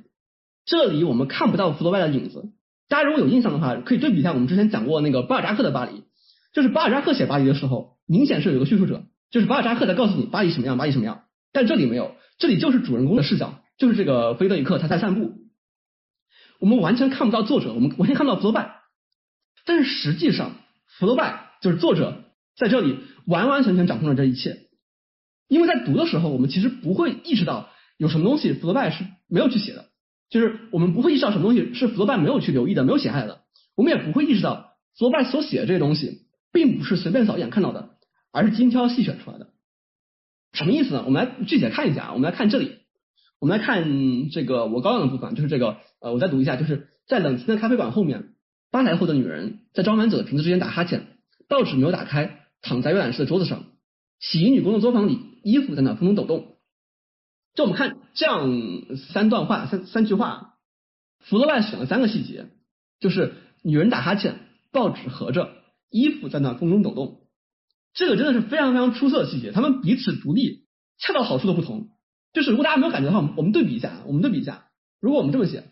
[0.64, 2.52] 这里我们看不到福楼拜的影子。
[2.88, 6.04] 大家如果有印象的话，可以对比一下我们之前讲过那个巴尔扎克的巴黎，
[6.52, 9.02] 就是巴尔扎克写巴黎的时候，明显是有个叙述者。
[9.32, 15.32] 就是巴尔扎克在告诉你巴黎什么样，巴黎什么样，但这里没有，这里就是主人公的视角，就是这个菲德里克他在散步，
[16.60, 18.82] 我们完全看不到作者，我们完全看不到弗洛拜，
[19.64, 20.52] 但是实际上
[20.98, 22.24] 弗洛拜就是作者
[22.56, 24.68] 在这里完完全全掌控了这一切，
[25.48, 29.86] 因为在读的时候，我们其实不会意识到有什么东西弗洛拜是没有去写的，
[30.30, 33.40] 就是我们不会意识到什么东西是弗洛拜没有去留意的，没有写下来的，
[33.76, 37.90] 我们也不会意识到弗洛拜所写的这些东西并不是随便扫一眼看到的。
[38.32, 39.46] 而是精挑细选出来的，
[40.52, 41.04] 什么意思呢？
[41.06, 42.12] 我们来具体看一下啊。
[42.12, 42.80] 我们来看这里，
[43.40, 48.34] 我们来看这个我高亮的部分，就是这个呃，我再读一下，就是在冷清的咖啡馆后面，
[48.76, 51.06] 吧台后的女人在装满酒的瓶子之间打哈欠，
[51.48, 53.64] 报纸没有打开，躺在阅览室的桌子上，
[54.20, 56.56] 洗衣女工的作坊里，衣服在那风中抖动。
[57.54, 58.50] 就我们看这样
[59.12, 60.56] 三段话，三三句话，
[61.20, 62.48] 福楼拜选了三个细节，
[63.00, 64.40] 就是女人打哈欠，
[64.72, 65.50] 报纸合着，
[65.90, 67.22] 衣服在那风中抖动。
[67.94, 70.66] 这个真的是非常非常出色的细节，他们彼此独立，
[70.98, 71.88] 恰到好处的不同。
[72.34, 74.66] 就是如果大家没有感觉的话，我们对比一下，我们对比一下。
[75.00, 75.64] 如果我们这么写，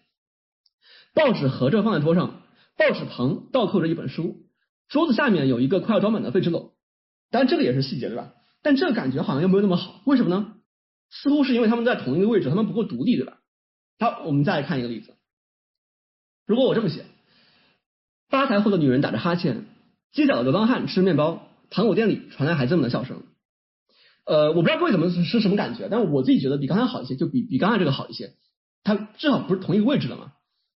[1.12, 2.43] 报纸合着放在桌上，
[2.76, 4.46] 报纸旁倒扣着一本书，
[4.88, 6.72] 桌子下面有一个快要装满的废纸篓。
[7.30, 8.32] 当然这个也是细节，对吧？
[8.62, 10.54] 但这个感觉好像又没有那么好，为什么呢？
[11.10, 13.38] 似乎是因为他们在同一个位置，他们不够独立，对吧？
[13.98, 15.14] 好，我们再来看一个例子。
[16.46, 17.06] 如果我这么写，
[18.28, 19.66] 吧台后的女人打着哈欠，
[20.12, 21.48] 街角的流浪汉吃面包。
[21.70, 23.22] 糖果店里传来孩子们的笑声，
[24.26, 28.34] 呃，我不知道各位怎么是什么感觉，但是我自己觉得比刚才好一些，就比比刚才这个好一些。
[28.84, 30.34] 它至少不是同一个位置的嘛，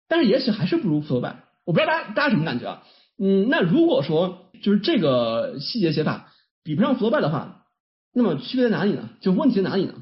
[0.07, 1.43] 但是也许还是不如福楼拜。
[1.67, 2.83] 我不知道大家大家什么感觉啊？
[3.19, 6.31] 嗯，那如果说就是这个细节写法
[6.63, 7.65] 比不上福楼拜的话，
[8.13, 9.09] 那么区别在哪里呢？
[9.19, 9.95] 就问题在哪里呢？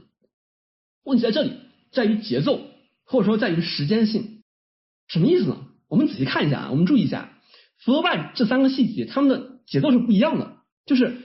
[1.03, 1.53] 问题在这里，
[1.91, 2.61] 在于节奏，
[3.03, 4.43] 或者说在于时间性。
[5.07, 5.57] 什么意思呢？
[5.87, 7.33] 我们仔细看一下啊，我们注意一下
[7.79, 10.57] 福楼拜这三个细节，他们的节奏是不一样的。
[10.85, 11.17] 就是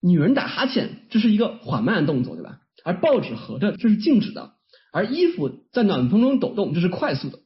[0.00, 2.60] 女人打哈欠，这是一个缓慢的动作，对吧？
[2.84, 4.52] 而报纸合着，这是静止的；
[4.92, 7.40] 而衣服在暖风中抖动，这是快速的。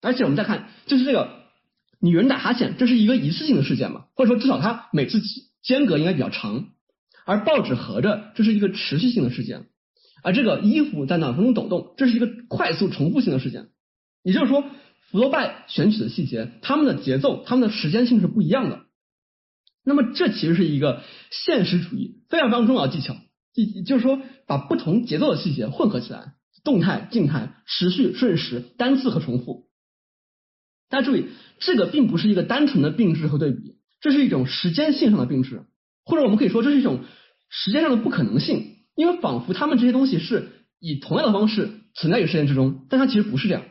[0.00, 1.39] 而且我们再看，就是这个
[2.00, 4.06] 女人打哈欠，这是一个一次性的事件嘛？
[4.14, 5.20] 或者说至少它每次
[5.62, 6.68] 间隔应该比较长。
[7.26, 9.66] 而报纸合着，这是一个持续性的事件。
[10.22, 13.68] 而这个衣服在暖风中抖动，这是一个快速重复性的事件。
[14.22, 14.64] 也就是说，
[15.10, 18.80] 福楼拜选取的细节，他们的节奏、他们的时间性是不一样的。
[19.84, 23.16] 那么这其实是一个现实主义非常非常重要的技巧，
[23.54, 26.34] 就就是说把不同节奏的细节混合起来，
[26.64, 29.69] 动态、静态、持续、瞬时、单次和重复。
[30.90, 31.28] 大家注意，
[31.60, 35.62] 这个并不是一个单纯的并置和对比，这是一种时间性上的并置，
[36.04, 37.00] 或者我们可以说这是一种
[37.48, 43.62] 时间上的不可能性，因为仿佛他们这些东西是以同样的方式存在于时间之中，但它其实不是这样。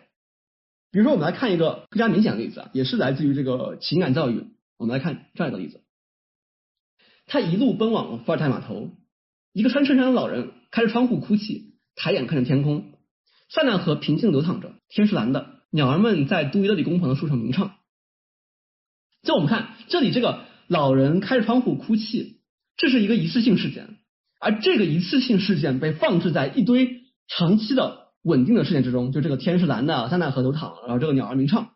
[0.92, 4.46] 比如说，我们来看一个更加明显的例子啊，也是来自于这个情感教育，
[4.78, 5.82] 我们来看这样一个例子。
[7.28, 8.90] 他一路奔往伏尔泰码头，
[9.54, 12.94] 一个穿衬衫的老人开着窗户哭泣，抬眼看着天空，
[13.50, 17.76] 塞纳河平静流淌着，天是蓝的，鸟儿们在杜伊勒里工棚的树上鸣唱。
[19.24, 22.42] 就我们看这里，这个老人开着窗户哭泣，
[22.78, 23.98] 这是一个一次性事件，
[24.40, 31.72] 而这个一次性事件被放置在一堆长期的稳定的事件之中，就这个天是蓝的，塞纳河流淌，然后这个鸟儿鸣唱。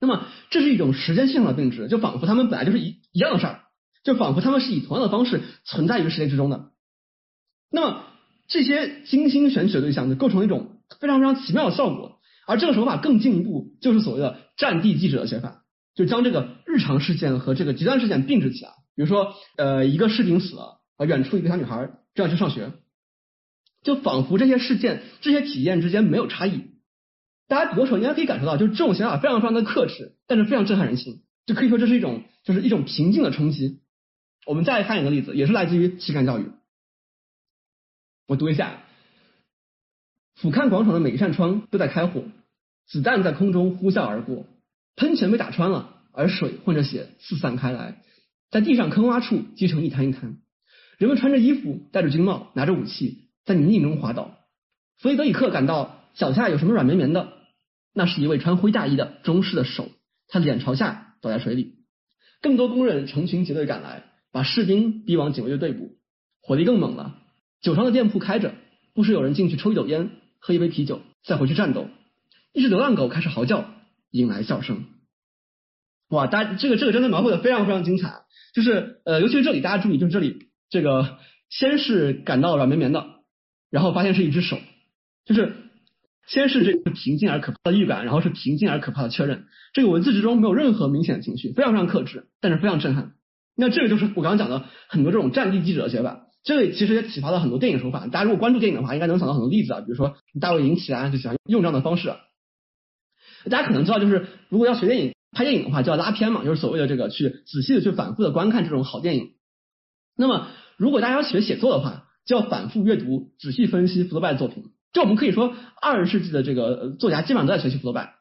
[0.00, 3.62] 那么这是一种时间性的并置，就仿佛他们本来就是一一样的事儿。
[4.04, 6.70] 就仿佛他们是以同样的方式存在于时间之中的，
[7.72, 8.04] 那么
[8.46, 12.15] 这些精心选取的对象就构成一种非常非常奇妙的效果。
[12.46, 18.70] 而这个手法更进一步，就是所谓的战地记者的写法，就将这个日常事件和这个极端事件并置起来。
[18.94, 22.72] 比如说，呃，一个士兵死了，啊，远处一个小女孩正要去上学，
[23.82, 26.70] 就仿佛这些事件、这些体验之间没有差异。
[27.48, 31.22] 大家读的时候应该可以感受到，就是这种想法非常非常的克制，但是非常震撼人心。
[31.46, 33.80] 就可以说这是一种，就是一种平静的冲击。
[34.46, 36.50] 我们再看一个例子，也是来自于情感教育。
[38.26, 38.82] 我读一下：
[40.36, 42.22] 俯瞰广场的每一扇窗都在开火，
[42.86, 44.44] 子弹在空中呼啸而过，
[44.94, 48.02] 喷泉被打穿了，而水混着血四散开来，
[48.50, 50.36] 在地上坑洼处积成一滩一滩。
[50.98, 54.38] 人们穿着衣服，戴着军帽，拿着武器，在泥泞中滑倒。
[54.98, 57.32] 弗里德里克感到脚下有什么软绵绵的，
[57.94, 59.88] 那是一位穿灰大衣的中士的手，
[60.28, 61.76] 他脸朝下倒在水里。
[62.42, 65.96] 更多工人成群结队赶来，把士兵逼往警卫队队部。
[66.42, 67.18] 火力更猛了，
[67.62, 68.54] 酒商的店铺开着，
[68.94, 70.10] 不时有人进去抽一斗烟，
[70.46, 71.88] 喝一杯啤酒，再回去战斗。
[72.52, 73.64] 一只流浪狗开始嚎叫，
[74.12, 74.84] 引来笑声。
[76.08, 78.20] 哇，大家这个这个真的描绘的非常非常精彩，
[78.54, 80.46] 就是呃，尤其是这里，大家注意，就是这里。
[80.70, 81.18] 这个
[81.50, 83.06] 先是感到软绵绵的，
[83.70, 84.56] 然后发现是一只手，
[85.24, 85.52] 就是
[86.28, 89.46] 先是这个平静而可怕的预感，然后是平静而可怕的确认。
[89.72, 93.14] 这个文字之中没有任何明显的情绪，非常非常克制，但是非常震撼。
[93.56, 96.25] 那这个就是我刚刚讲的很多这种战地记者的写法。
[96.46, 98.06] 这个其实也启发了很多电影手法。
[98.06, 102.14] 大家如果关注电影的话，应该能想到很多例子啊，比如说大卫林奇啊，就喜欢用这样的方式。
[103.50, 109.32] 大家可能知道，就是如果要学电影、拍电影的话，就要拉片嘛，就是所谓的这个去仔细的去反复的观看这种好电影。
[110.16, 114.66] 那么，如果大家要学写作的话，就要反复阅读、仔细分析福楼拜的作品。
[114.92, 118.14] 就我们可以说，二十世纪的这个作家基本上都在学习福楼拜。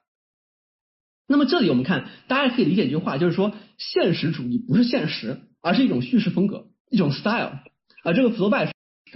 [1.28, 7.60] 那么这里我们看，大家可以理解一句话，就是说，现实主义不是现实，而是一种叙事风格，一种 style。
[8.06, 8.72] 啊，这个福楼拜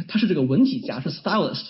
[0.07, 1.69] 他是这个文体家，是 stylist。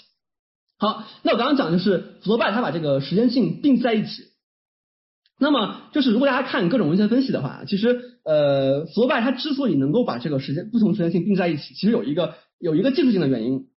[0.78, 4.24] 好，那我刚刚讲的是福楼拜他把这个时间性并在一起。
[5.38, 13.68] 那么就是，如果大家看各种文学分析的话，其实呃，福楼拜他之所以能够把这个时间不同时间性并在一起，其实有一个有一个技术性的原因。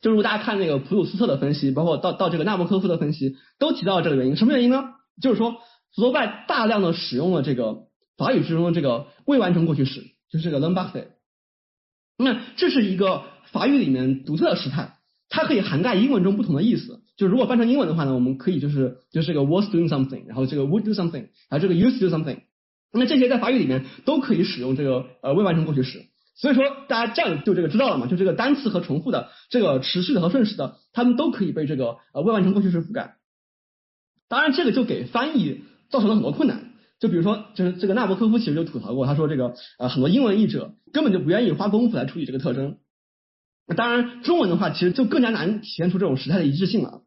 [0.00, 4.36] 就如果大家看那个普鲁斯特的分析，包括到到这个纳博科夫的分析，都提到了这个原因。
[4.36, 4.84] 什么原因呢？
[5.20, 5.56] 就是说
[5.94, 7.84] 福楼拜大量的使用了这个
[8.16, 11.06] 法语之中的这个未完成过去式，就是这个 l e m b a s t e
[12.22, 14.96] 那这是一个法语里面独特的时态，
[15.28, 17.00] 它可以涵盖英文中不同的意思。
[17.16, 22.38] 就如果翻成英文的话呢，我们可以就是就是这个 was doing something，然后这个 would do something，然后这个 used to do something，
[22.92, 26.06] 那这些在法语里面都可以使用这个呃未完成过去时。
[26.34, 28.06] 所以说大家这样就这个知道了嘛？
[28.06, 33.16] 就这个单词和重复的，这个持续的和瞬时的，它们都可以被这个呃未完成过去时覆盖。
[34.28, 36.71] 当然这个就给翻译造成了很多困难。
[37.02, 42.78] 就比如说，就是这个纳博科夫其实就吐槽过，他说这个呃很多英文译者根本就不愿意花功夫来处理这个特征。
[43.76, 47.02] 当然中文的话，其实就更加难体现出这种时态的一致性了。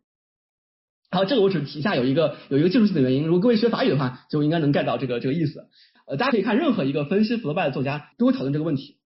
[1.11, 3.23] 好，这个我只提一下，有一个有一个技术性的原因。
[3.23, 5.69] 如果各位学法语的话，就应该能 get 到这个这个意思。
[6.07, 8.97] 呃，大家可以看任何一个分析福楼拜的作家都会讨论这个问题。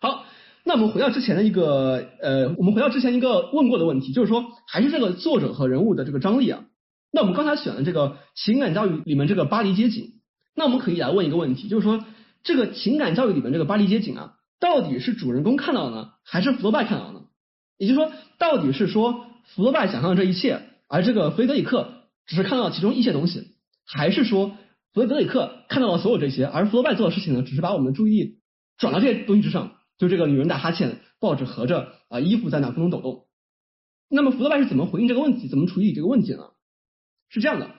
[0.00, 0.24] 好，
[0.62, 6.62] 那我们回到之前的一个呃，我们回到之前一个问过的问题，就是说还是这个作者和人物的这个张力啊。
[7.16, 10.20] 那我们刚才选的这个情感教育里面这个巴黎街景，
[10.54, 12.04] 那我们可以来问一个问题，就是说
[12.44, 17.22] 这个情感教育里面这个巴黎街景啊，到底是主人公看到的呢，还是福楼拜看到的呢？
[17.78, 20.60] 也就是说，到底是说福楼拜想象的这一切？
[20.88, 23.52] 而这个弗雷德里克只是看到其中一些东西，
[23.86, 24.52] 还是说
[24.92, 28.40] 弗雷德里克看到了所有这些，而弗罗拜做的事情呢，只是把我们的注意力
[28.76, 33.24] 转到这些东西之上，就这个女人打哈欠，报纸合着啊，衣服在那风中抖动。
[34.10, 36.50] 那么弗罗拜是怎么回应这个问题，怎么处理这个问题呢？
[37.28, 37.70] 是这样的，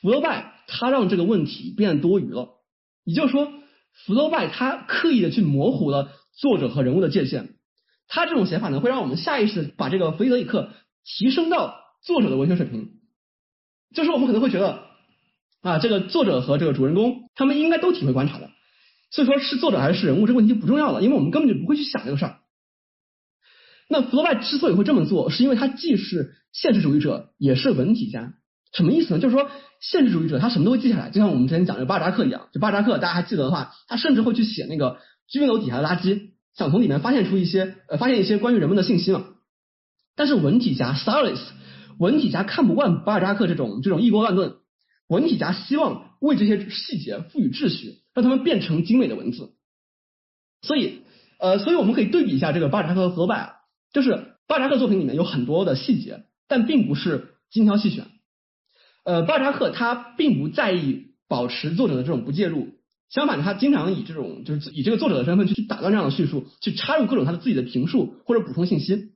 [0.00, 2.48] 弗罗拜他让这个问题变得多余了，
[3.04, 3.52] 也就是说，
[4.06, 7.56] 弗罗拜他刻意的去模糊了作者和人物的界限，
[8.08, 10.70] 他这种写法呢，会让我们下意识的把这个弗雷德里克
[11.04, 11.78] 提升到。
[12.02, 12.92] 作者的文学水平，
[13.94, 14.84] 就是我们可能会觉得
[15.60, 18.48] 啊，这个作者和这个主人公他们应该都体会观察的，
[19.10, 22.38] 所以说是作者还是人物这个问题就不重要了，因为我们根本就不会去想这个事儿。
[23.86, 28.32] 那弗洛拜之所以会这么做，是因为他既是现实主义者，也是文体家。
[28.72, 29.20] 什么意思呢？
[29.20, 32.48] 就是说现实主义者他什么都会记下来，就像我们之前讲的巴扎克一样。
[32.52, 39.24] 就巴扎克大家还记得的话，他甚至会去写那个居民楼底下的垃圾，想从里面发现出一些呃发现一些关于人们的信息嘛。
[40.16, 41.40] 但是文体家 stylist。
[41.98, 44.54] 文体家看不惯巴尔扎克这种这种一锅乱炖，
[45.06, 49.50] 文体家希望为这些细节赋予秩序，让他们变成精美的文字。
[50.62, 51.02] 所以，
[51.38, 53.52] 呃，所以我们可以对比一下这个巴尔扎克和弗洛拜啊，
[53.92, 58.06] 就是巴尔扎克作品里面有很多的细节，但并不是精挑细选。
[59.04, 62.68] 呃，巴尔扎克他并不在意保持作者的这种不介入，
[63.08, 69.12] 相反，他经常以这种就是以这个作者的身份去去打断这样的叙述，去插入各种他的自己的评述或者补充信息。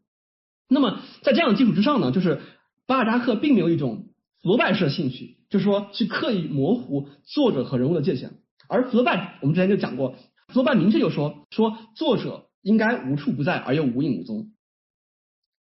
[0.68, 2.40] 那么在这样的基础之上呢，就是。
[2.86, 4.10] 巴尔扎克并没有一种
[4.42, 8.32] 弗罗拜式的兴趣，就是说去刻意模糊作者和人物的界限，
[8.68, 10.16] 而弗罗拜我们之前就讲过，
[10.48, 14.50] 弗罗拜明确就说说作者应该无处不在而又无影无踪。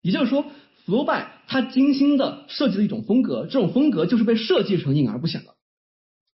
[0.02, 0.44] 也就是说，
[0.84, 5.54] 福楼拜他精心的设计了一种风格，这种风格就是被设计成隐而不显的。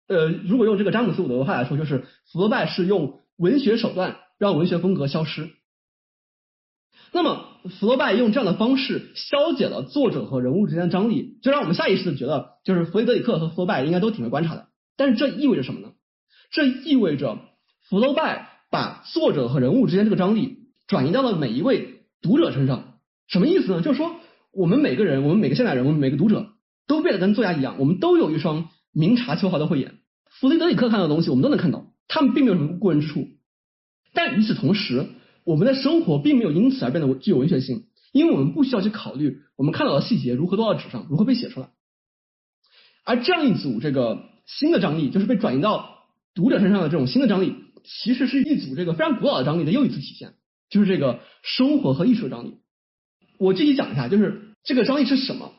[0.07, 5.49] 呃，如果用这个詹姆斯伍德的话来说，就是福楼拜是用文学手段让文学风格消失。
[7.11, 7.45] 那么，
[7.79, 14.67] 福楼拜用这样的方式消解了作者和人物之间的张力，就让我们下意识的觉得，就是弗雷德里克和福楼拜应该都挺会观察的。
[14.97, 15.93] 但是这意味着什么呢？
[16.51, 17.39] 这意味着
[17.81, 22.99] 福楼拜把作者和人物之间这个张力转移到了每一位读者身上。
[23.27, 23.81] 什么意思呢？
[23.81, 24.15] 就是说，
[24.55, 26.53] 我们每个人，我们每个现代人，我们每个读者
[26.87, 29.95] 都变得跟作家一样，我们都有一双明察秋毫的慧眼。
[30.29, 33.27] 弗雷德里克看到的东西，我们都能看到，他们并没有什么过人之处。
[34.13, 35.07] 但与此同时，
[35.43, 41.67] 我们的生活并没有因此而变得具有文学性，因为我们不需要去考虑我们看到的细节如何落到纸上，如何被写出来。
[43.03, 50.33] 而这样一组这个新的张力，就是被转移到读者身上的这种新的张力，其实是一组这个非常古老的张力的又一次体现，
[50.69, 52.55] 就是这个生活和艺术的张力。
[53.37, 55.53] 我具体讲一下，就是这个张力是什么？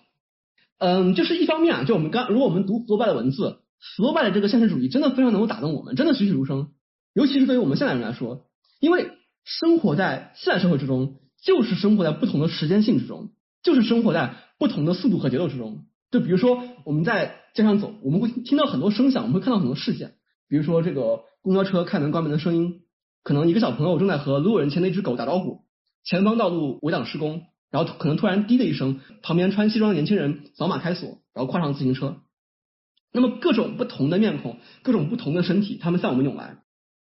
[0.78, 3.60] 嗯，就是一方面啊，就我们刚如果我们读福楼拜的文字，
[3.96, 6.68] 福楼拜的这个现实主义真的非常能够打动我们，真的栩栩如生。
[7.14, 8.46] 尤其是对于我们现代人来说，
[8.78, 9.08] 因为
[9.44, 13.30] 生活在现代社会之中，就是生活在不同的时间性之中，
[13.62, 15.86] 就是生活在不同的速度和节奏之中。
[16.10, 20.14] 就比如说我们在街上走，我们会听到很多声响，我们会看到很多事件，
[20.48, 22.82] 比如说这个公交车开门关门的声音，
[23.22, 25.62] 可能一个小朋友正在和路人牵的一只狗打招呼，
[26.04, 27.44] 前方道路围挡施工。
[27.70, 32.18] 然后可能突然滴的一声，旁边穿西装的年轻人扫码开锁，然后跨上自行车。
[33.12, 36.58] 那么各种不同的面孔，各种不同的身体，他们向我们涌来。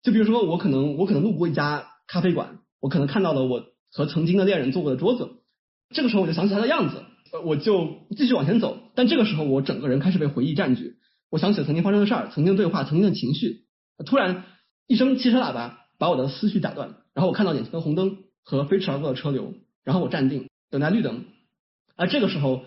[0.03, 5.29] 就比如说我可能我可能路过一家咖啡馆，我可能看到了我和曾经的恋人坐过的桌子。
[5.93, 7.03] 这个时候我就想起他的样子，
[7.43, 8.77] 我就继续往前走。
[8.95, 10.95] 但这个时候我整个人开始被回忆占据，
[11.29, 13.65] 我想起了曾经发生的事儿，曾经的对话，曾经的情绪。
[14.05, 14.45] 突然
[14.87, 20.47] 一声汽车喇叭把我的思绪打断，然后我看到眼前的红灯和飞驰而过的车流，然后我站定。
[20.69, 21.25] 等待绿灯，
[21.97, 22.63] 而这个时候，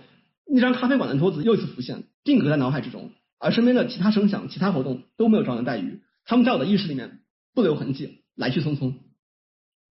[0.47, 7.21] 那张咖啡馆的桌子又一次浮现，定格在脑海之中，而身边的其他声响、其他活动都没有招人待遇，他们在我的意识里面
[7.55, 8.97] 不留痕迹，来去匆匆。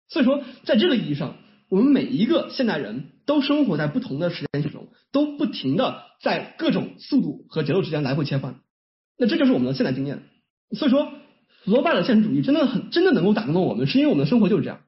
[0.08, 1.36] 所以说，在这个意义上，
[1.70, 8.56] 我们每一个现代人都生活在不同的时间之中，都不停的在各种速度和节奏之间来回切换。
[9.20, 10.24] 那这就是我们的现代经验。
[10.72, 11.12] 所以说，
[11.64, 14.82] 福楼拜的现实主义真的很真的能够打动我们，是因为我们的生活就是这样。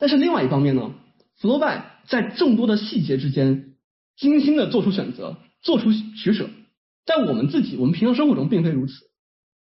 [0.00, 0.92] 但是另外一方面呢？
[1.36, 3.74] 福楼拜在众多的细节之间
[4.16, 6.50] 精心的做出选择，做出取舍，
[7.06, 8.94] 在我们自己，我们平常生活中并非如此。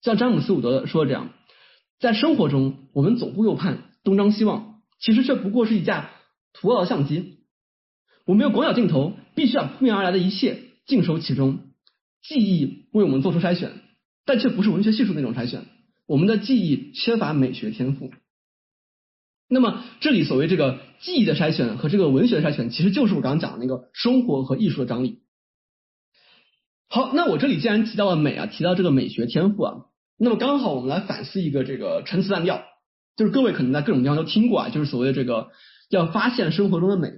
[0.02, 1.30] 像詹姆斯伍德说的这样，
[2.00, 6.10] 在生活中，我们左顾右盼，东张西望，其实这不过是一架
[6.52, 7.40] 徒劳的相机。
[8.26, 11.60] 我们用广角镜头，必须把扑面而来的一切尽收其中。
[12.22, 13.72] 记忆为我们做出筛选，
[14.26, 15.66] 但却不是文学系数那种筛选。
[16.06, 18.12] 我们的记忆缺乏美学天赋。
[19.54, 25.20] 那么，这里所谓这个记忆的筛选和这个文学的筛选，其实就是我刚刚讲的那个生活和艺术的张力。
[26.90, 29.74] 好，那我这里既然提到了美啊，提到这个美学天赋啊，
[30.18, 32.64] 那么刚好我们来反思一个这个陈词滥调，
[33.16, 35.50] 就是各位可能在各种地方都听过啊，就是所谓的这个
[35.90, 37.10] 要发现生活中的美。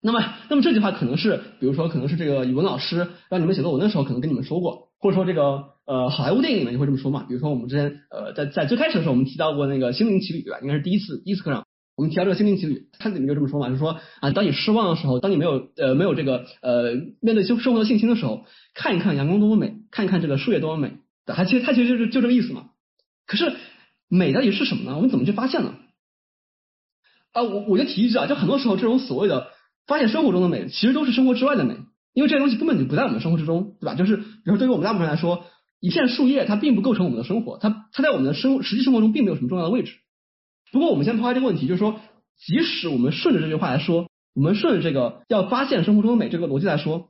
[0.00, 4.88] 那么，那么这句话可能是，比如说可能是这个语文老师让你们写作文的时候，可能跟你们说过。
[4.98, 10.58] 或者说这个呃好莱坞电影里面就会这么说嘛，比如说我们之前呃在在最开始的时候我们提到过那个心灵奇旅对吧？
[10.60, 11.66] 应该是第一次第一次课上
[11.96, 22.70] 我们提到这个心灵奇旅，它里面就这么说嘛，就说啊当你失望的时候，当你没有呃没有这个呃面对生生活的信心的时候，看一看阳光多么美，看一看这个树叶多么美，它其实它其实就是就这个意思嘛。
[23.26, 23.52] 可是
[24.08, 24.96] 美到底是什么呢？
[24.96, 25.74] 我们怎么去发现呢？
[27.32, 29.48] 啊我我就提一句啊，就很多时候这种所谓的
[29.86, 31.76] 发现生活中的美，其实都是生活之外的美。
[32.14, 33.94] 因为这些东西根本就不在我们生活之中，对吧？
[33.94, 35.46] 就是比如说，对于我们大部分人来说，
[35.82, 39.96] 一片树叶它并不构成我们的生活，它它在我们的生实际生活中并没有什么重要的位置。
[40.70, 42.00] 不过，我们先抛开这个问题，就是说，
[42.38, 47.08] 即使我们顺着这句话来说，我们顺着这个要发现生活中的美这个逻辑来说，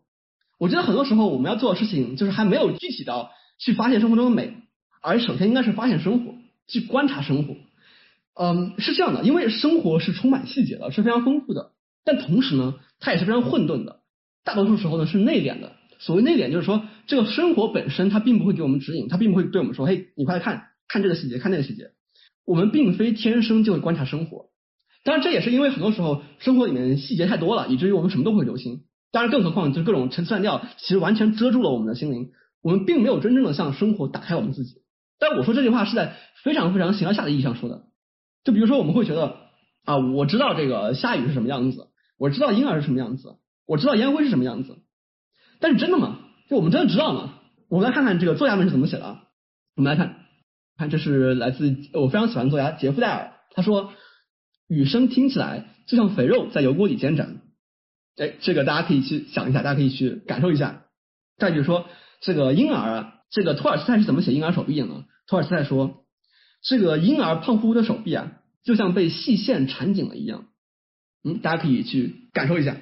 [0.59, 4.55] 我觉得很多时候我们要做的事情就是还没有具体到去发现生活中的美，
[5.03, 6.35] 而首先应该是发现生活，
[6.66, 7.55] 去观察生活。
[8.35, 11.73] 嗯，是这样的，因为生活是充满细节的，是非常丰富的，
[12.07, 14.01] 但同时呢，它也是非常混沌的。
[14.45, 15.73] 大多数时候呢是内敛的。
[16.05, 21.93] 所谓内敛，就是说这个生活本身它并不会给我们指引，它并不会对我们说：“嘿，你快来看看这个细节，看那个细节。”
[22.45, 24.47] 我们并非天生就会观察生活。
[25.05, 28.81] 当然，这也是因为很多时候生活里面细节太多了，以至于我们什么都会留心。
[29.13, 32.33] 当然，更何况就是各种陈词滥调，其实完全遮住了我们的心灵。
[32.63, 34.83] 我们并没有真正的向生活打开我们自己。
[35.21, 37.85] 但我说这句话是在非常非常形而下的意义上说的。
[38.43, 39.37] 就比如说，我们会觉得
[39.85, 41.87] 啊，我知道这个下雨是什么样子，
[42.19, 43.37] 我知道婴儿是什么样子。
[43.67, 44.79] 我知道烟灰是什么样子，
[45.63, 46.19] 但是真的吗？
[46.51, 47.35] 就我们真的知道吗？
[47.69, 49.21] 我们来看看这个作家们是怎么写的。
[49.77, 50.17] 我们来看，
[50.77, 53.93] 看这是来自我非常喜欢作家杰夫戴尔，他说
[54.69, 57.29] 雨声听起来就像肥肉在油锅里煎炸。
[58.17, 60.83] 哎，这个大家可以去想一下，大家可以去感受一下。
[61.39, 61.87] 再比如说
[62.21, 65.05] 这个婴儿啊，这个托尔斯泰是怎么写婴儿手臂的呢？
[65.29, 66.05] 托尔斯泰说，
[66.63, 68.33] 这个婴儿胖乎乎的手臂啊，
[68.65, 70.47] 就像被细线缠紧了一样。
[71.25, 72.77] 嗯，大家可以去感受一下。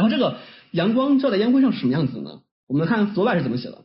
[0.00, 0.38] 然后这个
[0.70, 2.40] 阳光照在烟灰上是什么样子呢？
[2.66, 3.84] 我们看弗洛拜是怎么写的。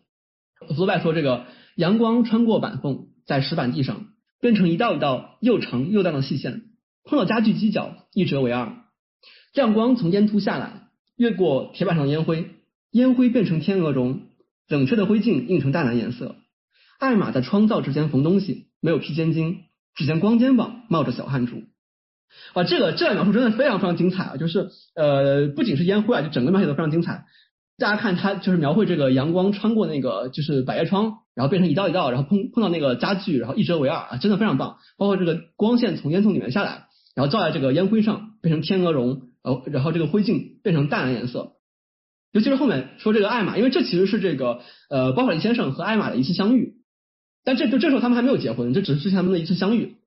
[0.70, 1.46] 弗洛拜说，这个
[1.76, 4.06] 阳光穿过板缝，在石板地上
[4.40, 6.62] 变成一道一道又长又淡的细线，
[7.04, 8.78] 碰到家具犄角，一折为二。
[9.54, 10.88] 亮光从烟突下来，
[11.18, 12.50] 越过铁板上的烟灰，
[12.92, 14.22] 烟灰变成天鹅绒，
[14.70, 16.38] 冷却的灰烬映成淡蓝颜色。
[16.98, 19.58] 艾玛在窗灶之间缝东西，没有披肩巾，
[19.96, 21.64] 只见光肩膀冒着小汗珠。
[22.54, 24.38] 啊，这个这段描述真的非常非常精彩啊！
[24.38, 27.26] 就是呃，不仅是烟灰啊，就整个描写都非常精彩。
[27.78, 34.78] 大家看，它就是描绘这个阳光穿过那个就是百叶窗，然后变成一道一道，然后碰碰到那个家具，然后一折为二啊，真的非常棒。
[34.98, 39.24] 包括这个光线从烟囱里面下来，然后照在这个烟灰上，变成天鹅绒。
[39.44, 41.52] 然后，然后这个灰烬变成淡蓝颜色，
[42.32, 46.78] 尤其是后面说这个艾玛，因为这其实是这个呃包法利先生和艾玛的一次相遇，
[47.44, 49.98] 但这就这时候他们还没有结婚，这只是之前他们的一次相遇，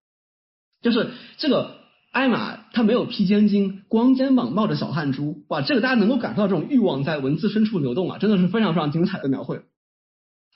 [0.82, 1.76] 就是这个
[2.18, 9.60] 艾玛她没有披肩巾，光肩膀冒着小汗珠，哇，这个大家能够感受到这种欲望在文字深处流动啊，真的是非常非常精彩的描绘。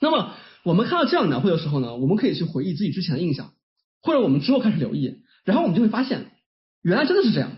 [0.01, 0.33] 那么
[0.63, 3.53] 我们看到这样描绘的时候呢，我们可以去回忆自己之前的印象，
[4.01, 6.31] 或者我们之后开始留意，然后我们就会发现，
[6.81, 7.51] 原来真的是这样。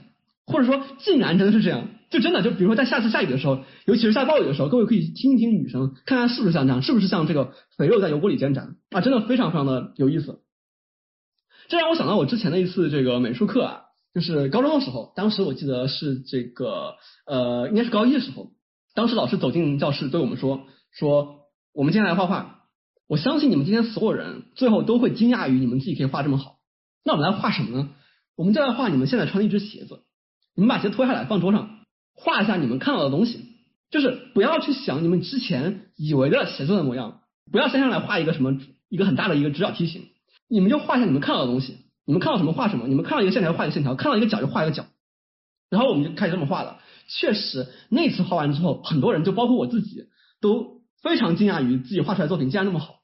[0.47, 10.41] 或者说，竟然真的是这样，就真的就比如说在下次下雨的时候，尤其是下暴雨的时候，各位可以听一听雨声，看看是不是像这样，是不是像这个肥肉在油锅里煎炸啊，真的非常非常的有意思。
[11.67, 13.81] 这让我想到我之前的一次这个美术课啊，
[14.15, 16.95] 就是高中的时候，当时我记得是这个
[17.27, 18.53] 呃，应该是高一的时候，
[18.93, 20.61] 当时老师走进教室对我们说
[20.97, 21.39] 说，
[21.73, 22.61] 我们今天来画画，
[23.09, 26.59] 我相信你们今天所有人最后都会惊讶于你们自己可以画这么好。
[27.03, 27.89] 那我们来画什么呢？
[28.37, 29.99] 我们就来画你们现在穿的一只鞋子。
[30.55, 31.79] 你们把鞋脱下来放桌上，
[32.15, 33.41] 画一下你们看到的东西，
[33.91, 37.19] 就是不要去想你们之前以为的鞋子的模样，
[37.51, 38.57] 不要先上来画一个什么
[38.87, 40.03] 一个很大的一个直角梯形，
[40.47, 44.85] 你们就画一下你们看到的东西，你们看到什么画什么，你们看到一个线条画一个线条，看到一个角就画一个角，
[45.69, 46.79] 然后我们就开始这么画了。
[47.07, 50.05] 确实那次画完之后，很多人就包括我自己
[50.39, 52.99] 都非常惊讶于自己画出来作品竟然那么好，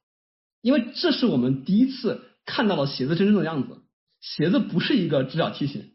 [0.61, 3.81] 因为这是我们第一次看到了鞋子真正的样子，
[4.21, 5.91] 鞋子不是一个直角梯形。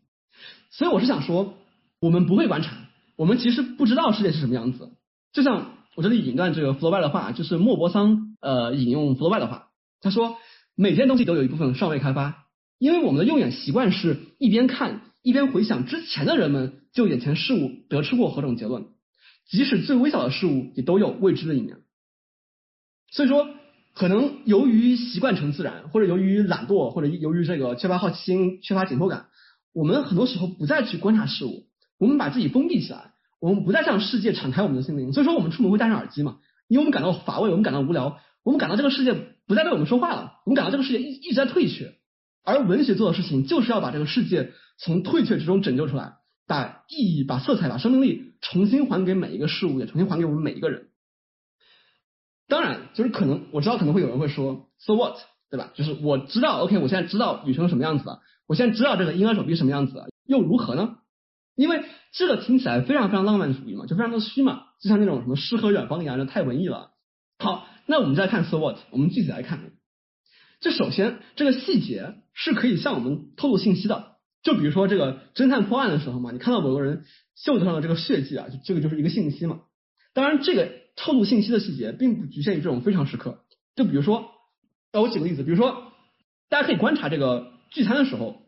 [0.70, 1.54] 所以我是想说，
[2.00, 2.76] 我们不会观察，
[3.16, 4.90] 我们其实不知道世界是什么样子。
[5.32, 9.68] 就像我这里引段这个弗洛拜的话，就是莫泊桑呃引用弗洛拜的话，
[10.00, 10.36] 他说
[10.74, 12.45] 每件东西都有一部分尚未开发，
[12.78, 18.86] 因为我们的用眼习惯是一边看一边回想之前的人们就眼前事物得出过何种结论，
[19.48, 21.78] 即使最微小的事物也都有未知的一面。
[23.10, 23.48] 所以说，
[23.94, 29.26] 可能由于习惯成自然，或者由于懒惰，或者由于这个缺乏好奇心、缺乏紧迫感。
[29.72, 31.66] 我们很多时候不再去观察事物，
[31.98, 35.12] 我们把自己封闭起来，我们不再向世界敞开我们的心灵。
[35.12, 36.38] 所以说，我们出门会戴上耳机嘛？
[36.68, 39.14] 因为我们感到乏味，我们感到无聊，我们感到这个世界
[39.46, 41.94] 不再对我们说话了，我们感到这个世界一一直在退却。
[42.46, 46.14] 而文学做的事情，就是要把这个世界从退却之中拯救出来，
[46.46, 50.86] 把意义、把色彩、把生命力重新还给每一个事物，也重新还给我们每一个人。
[52.48, 55.16] 当然，就是可能我知道可能会有人会说，So what？
[55.50, 55.70] 对吧？
[55.74, 58.20] 就是我知道，OK，我现在知道雨生什么样子了。
[58.46, 60.98] 我现在知道这个婴儿手臂什么样子了，又如何呢？
[61.56, 66.90] 因为这个听起来非常非常浪漫主义嘛，就非常的虚嘛，就像那种什么诗和远方一样，就太文艺了。
[67.38, 69.60] 好，那我们再看 so what，我们具体来看。
[70.60, 77.04] 这首先这个细节是可以向我们透露信息的，就比如说这个侦探破案的时候嘛，你看到某个人
[77.34, 79.60] 袖子上的这个血迹啊，这个就是一个信息嘛。
[80.14, 83.44] 当然，这个透露信息的细节并不局限于这种非常时刻，
[83.74, 84.30] 就比如说，
[84.92, 85.92] 那我举个例子，比如说
[86.48, 87.54] 大家可以观察这个。
[87.68, 88.42] 聚餐的时候，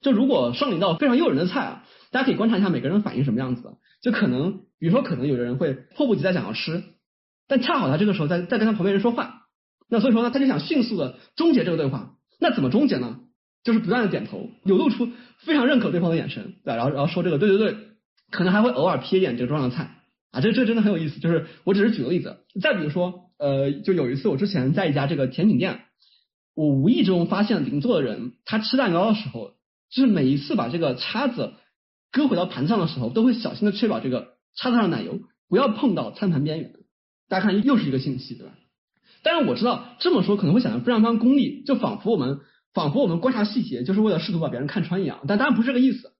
[0.00, 3.76] 就如果上了一道非常诱人的菜啊，大家可以观察一下每个人反应什么样子。
[4.00, 6.82] 就可能，比如说，可能有的人会迫不及待想要吃，
[7.46, 9.37] 但恰好他这个时候在在跟他旁边人说话，
[9.88, 12.14] 那所以说呢，他就想迅速的终结这个对话。
[12.40, 13.20] 那怎么终结呢？
[13.64, 15.08] 就是不断的点头，流露出
[15.38, 17.76] 非常认可对方的眼神，对，然后然后说这个对对对，
[18.30, 19.96] 可能还会偶尔瞥一眼这个桌上的菜
[20.30, 21.20] 啊，这这真的很有意思。
[21.20, 25.80] 就是我只是举个例子，再比如说，呃，就有一次我之前在一家这个甜品店。
[26.54, 29.52] 我无意中发现邻座的人，他吃蛋糕的时候，
[29.92, 31.52] 就是每一次把这个叉子
[32.10, 36.74] 搁回到盘上的时候，都会小心的确保这个叉子上的奶油不要碰到餐盘边缘。
[37.28, 38.54] 大家看，又是一个信息，对吧？
[39.22, 42.40] 但是我知道这么说可能会显得非常非常功利，就仿佛我们
[42.72, 45.20] 仿佛我们观察细节就是为了试图把别人看穿一样。
[45.26, 46.12] 但当然不是这个意思。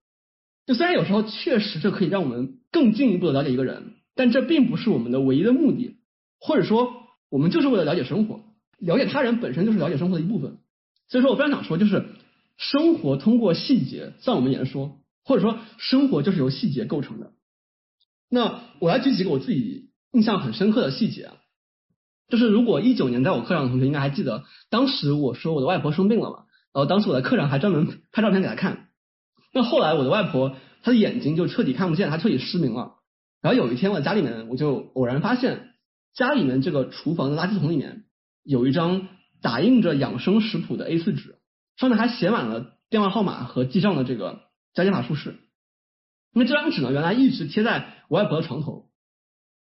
[0.65, 5.97] 就虽然有时候确实这可以让我们更进一步的了解一个人，但这并不是我们的唯一的目的，
[6.39, 6.93] 或者说
[7.29, 8.41] 我们就是为了了解生活。
[8.77, 10.59] 了解他人本身就是了解生活的一部分，
[11.09, 12.05] 所以说我非常想说，就是
[12.57, 17.31] 生活通过细节向我们言说，或者说生活就是由细节构成的。
[18.29, 21.37] 那我来举几个我自己印象很深刻的细节啊，
[22.29, 26.37] 就是如果一九年在我课上的同学应该还记得，当时我说我的外婆生病了嘛，
[26.73, 28.89] 然后当时我在课上还专门拍照片给她看。
[29.51, 32.93] 那后来我的外婆她的眼睛就彻底看不见，她彻底失明了。
[33.41, 35.71] 然后有一天我在家里面，我就偶然发现
[36.13, 38.03] 家里面这个厨房的垃圾桶里面
[38.43, 39.07] 有一张
[39.41, 41.39] 打印着养生食谱的 A4 纸，
[41.77, 44.41] 上面还写满了电话号码和记账的这个
[44.73, 45.37] 加减法术式。
[46.33, 48.88] 因为这张纸呢，原来一直贴在我外婆的床头，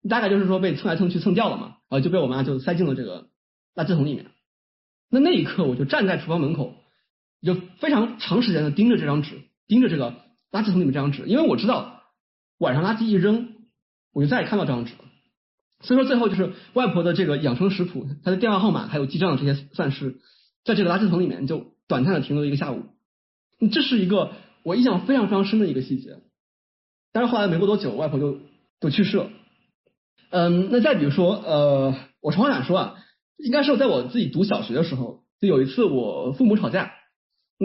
[0.09, 3.29] 大概就是说被蹭来蹭去蹭掉了嘛，然后就被我妈就塞进了这个
[3.75, 4.27] 垃圾桶里面。
[5.11, 6.75] 那那一刻，我就站在厨房门口，
[7.43, 10.13] 就非常长时间的盯着这张纸，盯着这个
[10.51, 12.03] 垃圾桶里面这张纸，因为我知道
[12.59, 13.55] 晚上垃圾一扔，
[14.13, 15.05] 我就再也看不到这张纸了。
[15.81, 20.21] 所以说最后就是外婆的这个养生食谱，她的电话号码还有记账的这些算式，
[20.65, 22.85] 在这个垃圾桶里面就短暂的停留一个下午。
[23.73, 24.33] 这是一个
[24.63, 26.19] 我印象非常非常深的一个细节。
[27.13, 28.39] 但是后来没过多久，外婆就
[28.81, 29.31] 就去世了。
[30.33, 32.95] 嗯，那再比如说，呃，我常话敢说啊，
[33.37, 36.91] 应该是我在我自己读小学的时候，就有一次我父母吵架，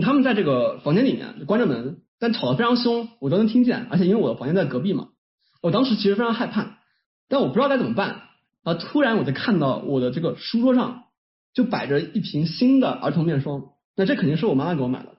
[0.01, 3.87] 他们在这个房间里面关着门，但吵得非常凶，我都能听见。
[3.89, 5.07] 而且因为我的房间在隔壁嘛，
[5.61, 6.79] 我当时其实非常害怕，
[7.29, 8.23] 但我不知道该怎么办。
[8.63, 11.05] 啊，突然我就看到我的这个书桌上
[11.53, 13.61] 就摆着一瓶新的儿童面霜，
[13.95, 15.15] 那这肯定是我妈妈给我买的。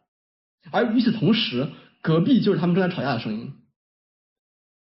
[0.71, 1.69] 而与此同时，
[2.03, 3.55] 隔壁就是他们正在吵架的声音。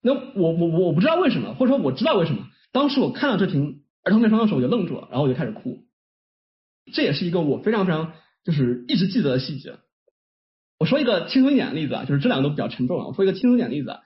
[0.02, 2.48] 那我我我不知道为什么，或者说我知道为什么。
[2.72, 5.86] 当时我看到这瓶儿童面霜的时候，我就愣住了，然后我就开始哭。
[6.94, 9.76] 这也是一个我非常非常就是一直记得的细节。
[10.80, 13.08] 我说一个轻松一点的例子啊，就是这两个都比较沉重啊。
[13.08, 14.00] 我说一个轻松一点的例子，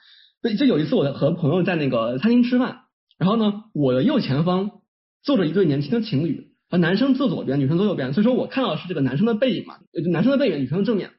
[0.44, 2.82] 就就有一次我和朋友在那个餐厅吃饭，
[3.18, 4.82] 然后呢，我的右前方
[5.24, 9.78] 坐着一对年轻的情侣，而男生坐左边，女生坐右边，所以说我看到的是这个男生的背影嘛，
[10.12, 11.12] 男生的背影，女生的正面。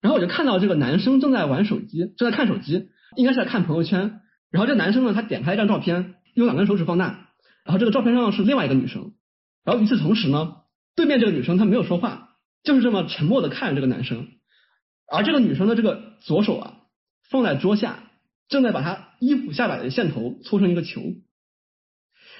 [0.00, 2.90] 然后我就看到这个男生正在玩手机，正在看手机。
[3.16, 7.28] 应该是在看朋友圈，然后这个男生呢，他点开一张照片，用两根手指放大，
[7.64, 9.14] 然后这个照片上是另外一个女生，
[9.64, 10.56] 然后与此同时呢，
[10.94, 14.28] 对面这个女生她没有说话，就是这么沉默的看着这个男生，
[15.10, 16.76] 而这个女生的这个左手啊
[17.28, 18.04] 放在桌下，
[18.48, 21.00] 正在把她衣服下摆的线头搓成一个球。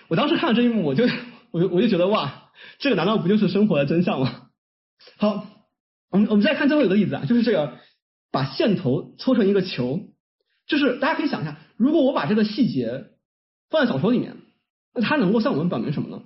[0.08, 1.04] 我当时看到这一幕，我就
[1.50, 4.48] 我就我就觉得哇，这个难道不就是生活的真相吗？
[5.16, 5.46] 好，
[6.10, 7.78] 我们我们再看最后一个例子啊，就是这个
[8.30, 10.08] 把线头搓成一个球。
[10.70, 13.06] 就是大家可以想一下，如果我把这个细节
[13.70, 14.36] 放在小说里面，
[14.94, 16.22] 那它能够向我们表明什么呢？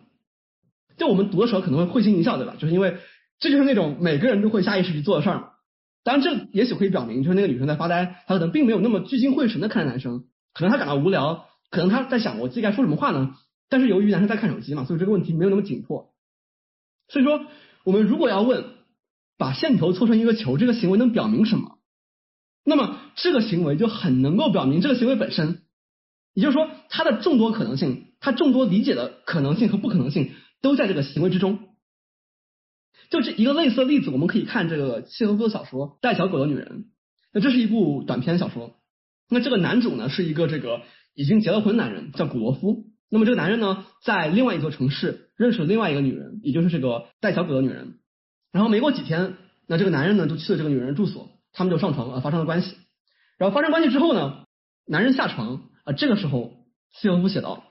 [0.99, 2.55] 就我们读的时候可能会会心一笑，对吧？
[2.59, 2.99] 就是因为
[3.39, 5.53] 这就是那种每个人都会下意识去做的事儿。
[6.03, 13.35] 当然，这也许可以表明，就是那个女生在发呆，她可能并没有那么聚精会神的看着男生，可能她感到无聊，可能她在想我自己该说什么话呢？
[13.71, 16.13] 但是由于男生在看手机嘛，所以这个问题没有那么紧迫。
[17.09, 17.47] 所以说，
[17.83, 18.65] 我们如果要问
[19.39, 21.79] 把线头搓成一个球这个行为能表明什么？
[22.65, 25.63] 那么这个行为就很能够表明这个行为本身，
[26.33, 31.59] 也就是说它的众多可能性，它众多理解的可能性和不可能性都在这个行为之中。
[33.11, 36.67] 就这一个类似的例子，我们可以看这个契诃夫的小说《带小狗的女人》。
[37.33, 38.77] 那这是一部短篇小说。
[39.29, 40.81] 那这个男主呢是一个这个
[41.15, 42.87] 已经结了婚男人，叫古罗夫。
[43.11, 47.99] 那么这个男人呢在另外一座城市认识了另外一个女人，也就是这个带小狗的女人。
[48.51, 49.35] 然后没过几天，
[49.67, 51.31] 那这个男人呢就去了这个女人住所。
[51.55, 52.77] 他们就上床啊，发生了关系。
[53.39, 54.45] 然后发生关系之后呢，
[54.87, 56.53] 男人下床啊，这个时候
[56.93, 57.65] 契诃夫写道：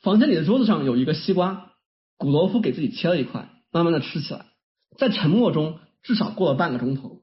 [0.00, 1.72] 房间里的桌子上有一个西瓜，
[2.16, 4.46] 古罗夫给自己切了一块，慢慢的吃起来，
[4.96, 7.22] 在沉默中至少过了半个钟头。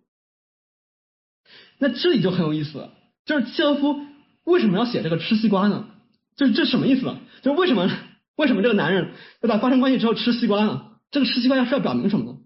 [1.77, 2.91] 那这里就很有意思了，
[3.25, 3.99] 就是契诃夫
[4.43, 5.87] 为什么要写这个吃西瓜呢？
[6.35, 7.19] 就是这什么意思呢？
[7.41, 7.89] 就是为什么
[8.35, 10.91] 为什么这个男人对吧发生关系之后吃西瓜呢？
[11.11, 12.37] 这个吃西瓜要是要表明什么呢？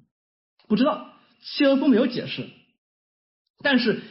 [0.67, 2.47] 不知道，契诃夫没有解释。
[3.61, 4.01] 但是，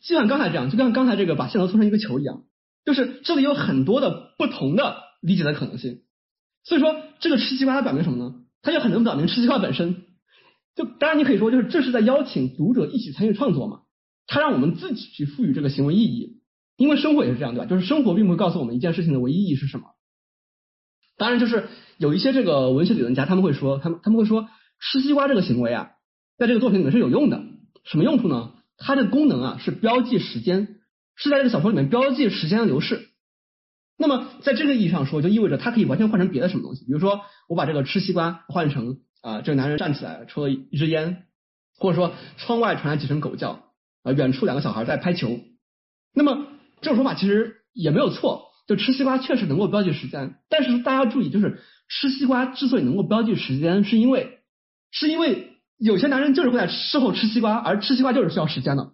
[0.00, 2.44] 就像刚才这样，就像刚才这个把线头搓成一个球一样，
[2.84, 6.02] 就是这里有很多的不同的理解的可能性。
[6.64, 8.34] 所以说，这个吃西瓜它表明什么呢？
[8.62, 10.04] 它就很能表明吃西瓜本身。
[10.74, 13.82] 就当然你可以说，就是这是在邀请读者一起参与创作嘛，
[14.26, 16.42] 它让我们自己去赋予这个行为意义。
[16.76, 17.66] 因为生活也是这样，对吧？
[17.66, 19.86] 就是生活并不会告诉我们一件事情的唯一意义是什么。
[21.16, 24.48] 当然，就是有一些这个文学理论家他们会说，他们他们会说
[24.80, 25.92] 吃西瓜这个行为啊，
[26.36, 27.42] 在这个作品里面是有用的。
[27.84, 28.52] 什么用处呢？
[28.78, 30.80] 它的功能啊是标记时间，
[31.14, 33.08] 是在这个小说里面标记时间的流逝。
[33.98, 36.84] 那么在这个意义上说，就意味着它可以完全换成别的什么东西。
[36.84, 41.24] 比如说，我把这个吃西瓜换成啊，这个男人站起来抽了一支烟，
[41.78, 43.72] 或者说窗外传来几声狗叫，
[44.02, 45.40] 啊，远处两个小孩在拍球。
[46.14, 46.46] 那么
[46.82, 50.34] 这种说法其实也没有错，就吃西瓜确实能够标记时间。
[50.50, 54.40] 但是大家注意，就是吃西瓜之所以能够标记时间，是因为
[54.90, 58.92] 是因为有些男人就是会在事后吃西瓜，而吃西瓜就是需要时间的。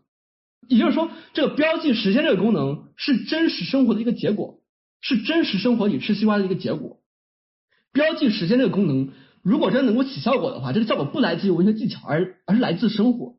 [0.68, 4.60] 也就是说，这个标记时间这个功能是真实生活的一个结果，
[5.00, 7.00] 是真实生活里吃西瓜的一个结果。
[7.92, 9.10] 标记时间这个功能，
[9.42, 13.36] 如果真能够起效果的话，这个效果不来自于文学技巧，而而是来自生活。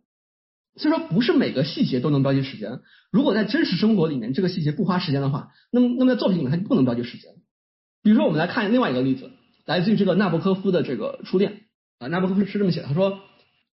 [0.75, 2.81] 所以说，不是每个细节都能标记时间。
[3.11, 7.31] 如果在真实生活里面，这个细节不花时间的话，那么那么在作品里面它就不能标记时间。
[8.01, 9.31] 比如说，我们来看另外一个例子，
[9.65, 11.61] 来自于这个纳博科夫的这个初恋
[11.99, 12.07] 啊。
[12.07, 13.19] 纳博科夫是这么写的，他说：“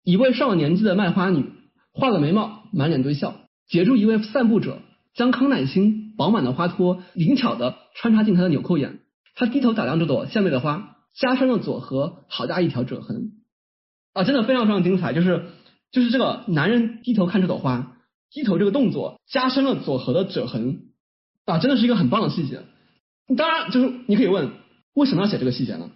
[0.05, 1.51] 一位上了年纪的卖花女，
[1.91, 3.35] 画了眉毛，满脸堆笑，
[3.67, 4.79] 截住一位散步者，
[5.13, 8.99] 将康乃馨饱满的花托灵巧的穿插进他的纽扣眼。
[9.35, 13.31] 他低头打量这朵献媚的花，加深了左合好大一条褶痕。
[14.13, 15.47] 啊，真的非常非常精彩，就是。”
[15.91, 17.95] 就是这个男人低头看这朵花，
[18.29, 20.89] 低头这个动作加深了左河的褶痕
[21.45, 22.63] 啊，真的是一个很棒的细节。
[23.37, 24.51] 当然，就是你可以问
[24.93, 25.89] 为什么要写这个细节呢？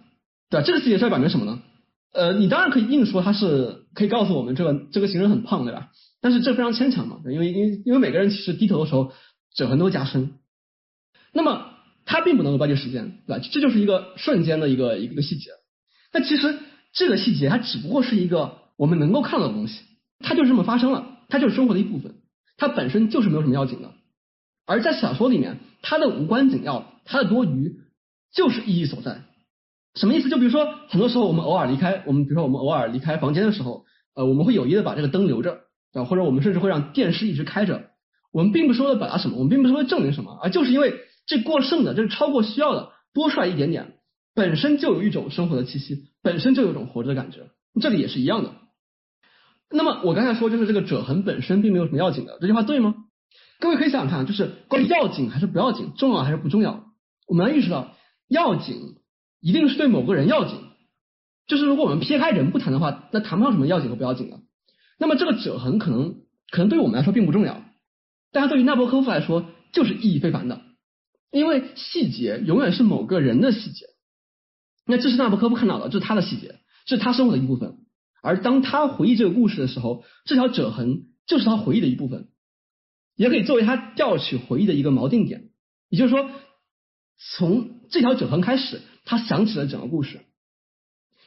[0.48, 0.66] 对吧？
[0.66, 1.60] 这个细节是要表明什么呢？
[2.12, 5.90] 呃，你当然可以硬说他是可以告诉我们这个这个行人很胖，对吧？
[6.20, 9.12] 但是这非常牵强嘛，因为因为因为每个人其实低头的时候
[9.54, 10.34] 褶痕都加深。
[11.32, 11.70] 那么
[12.04, 13.44] 它并不能够标记时间，对吧？
[13.52, 15.50] 这就是一个瞬间的一个一个细节。
[16.12, 16.58] 那其实
[16.92, 19.80] 这个细节它只不过是一个我们能够看到的东西。
[20.18, 22.16] 它就是这么发生了，它就是生活的一部分，
[22.58, 23.92] 它本身就是没有什么要紧的。
[24.66, 27.80] 而在小说里面，它的无关紧要，它的多余，
[28.34, 29.22] 就是意义所在。
[29.94, 30.28] 什么意思？
[30.28, 33.84] 就比如说，很多时候我们偶尔离开，我们比如说我们偶尔离开房间的时候，
[34.14, 35.58] 呃，我们会有意的把这个灯留着，
[35.92, 37.90] 啊，或者我们甚至会让电视一直开着。
[38.32, 40.94] 我们并不是为了表达什么，我们并不是为了证明什么，而就是因为
[41.26, 43.94] 这过剩的，这是超过需要的，多出来一点点，
[44.34, 47.48] 本身就有一种生活的气息，本身就有一种活着的感觉。
[47.80, 48.52] 这里也是一样的。
[49.72, 52.94] 那么我刚才说就是这个褶痕本身并没有什么要紧的，这句话对吗？
[53.58, 56.84] 各位可以想想看，就是关于要紧还是不要紧，重要还是不重要？
[57.26, 57.96] 我们要意识到，
[58.28, 58.76] 要紧
[59.40, 60.58] 一定是对某个人要紧，
[61.46, 64.40] 就是如果我们撇开人不谈的话，那谈不上什么要紧和不要紧的。
[64.98, 66.16] 那么这个褶痕可能
[66.50, 67.64] 可能对我们来说并不重要，
[68.32, 70.60] 但是对于纳博科夫来说就是意义非凡的，
[71.30, 73.86] 因为细节永远是某个人的细节。
[74.86, 77.78] 那这是纳博科夫看到的，这是他的细节，这是他生活的一部分。
[78.22, 82.28] 而当他回忆这个故事的时候，这条褶痕就是他回忆的一部分，
[83.16, 85.50] 也可以作为他调取回忆的一个锚定点。
[85.88, 86.28] 也就是说，
[87.18, 90.20] 从这条褶痕开始，他想起了整个故事。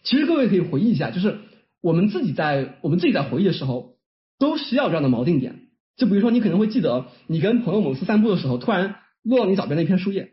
[0.04, 1.40] 其实各位可以回忆一下，就是
[1.82, 3.98] 我们自己在我们自己在回忆的时候，
[4.40, 5.68] 都需要这样的锚定点。
[5.98, 10.32] 就比如说，你可能会记得你跟朋友某次散步的时候，突然落到你脚边的一片树叶，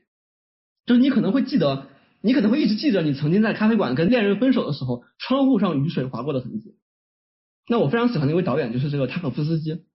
[0.87, 1.89] 就是你可能会记得。
[2.23, 6.75] 你可能会一直记着你曾经在咖啡馆跟恋人分手的时候，窗户上雨水划过的痕迹。
[7.67, 9.87] 那我非常喜欢的一位导演就是这个塔可夫斯基，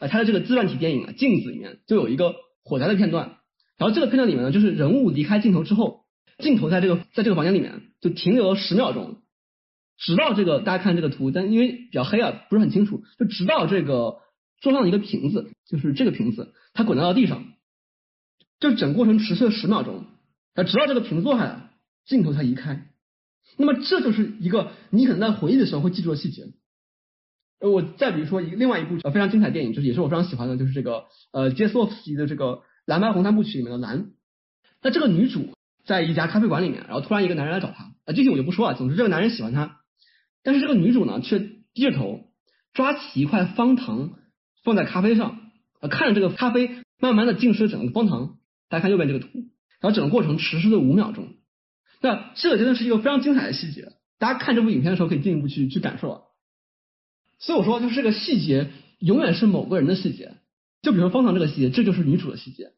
[0.00, 3.38] 呃，他的这个自传体电影啊《镜子》里面就有一个火灾的片段，
[3.78, 6.03] 然后这个片段里面呢，就是人物离开镜头之后，
[6.44, 9.22] 镜头在这个在这个房间里面就停留了十秒钟，
[9.96, 14.18] 直到这个大家看这个图，但因为比较黑啊，不是很清楚，就直到这个
[14.60, 17.44] 桌上的一个瓶子，就是这个瓶子，它滚到了地上，
[18.60, 20.04] 就整过程持续了十秒钟。
[20.54, 21.70] 啊，直到这个瓶子落下来，
[22.06, 22.90] 镜头才移开。
[23.56, 26.44] 那么这就是一个你可能在回忆的时候会记住的细节。
[27.60, 32.44] 呃，我再比如说一另外一部呃非常精彩电影，就是也是我非常喜欢的，就是这个呃杰斯洛夫斯基的这个
[32.84, 34.12] 《蓝白红三部曲》里面的蓝。
[34.82, 35.54] 那这个女主
[35.84, 38.76] 在一家咖啡馆里面，然后突然一个男人来找她，啊，具体我就不说了。
[38.76, 39.80] 总之这个男人喜欢她，
[40.42, 42.20] 但是这个女主呢却低着头
[42.72, 44.18] 抓起一块方糖
[44.62, 45.40] 放在咖啡上，
[45.80, 48.36] 呃，看着这个咖啡慢慢的浸湿整个方糖。
[48.68, 49.28] 大家看右边这个图。
[49.80, 51.34] 然后整个过程持续了五秒钟，
[52.00, 56.20] 那这个真的是一个非常精彩的细节，大家看这部影片的时候可以进一步去去感受啊。
[57.38, 60.36] 所以我说，就是这个细节永远是某个人的细节，
[60.80, 62.68] 就比如说方糖这个细节，这就是女主的细节；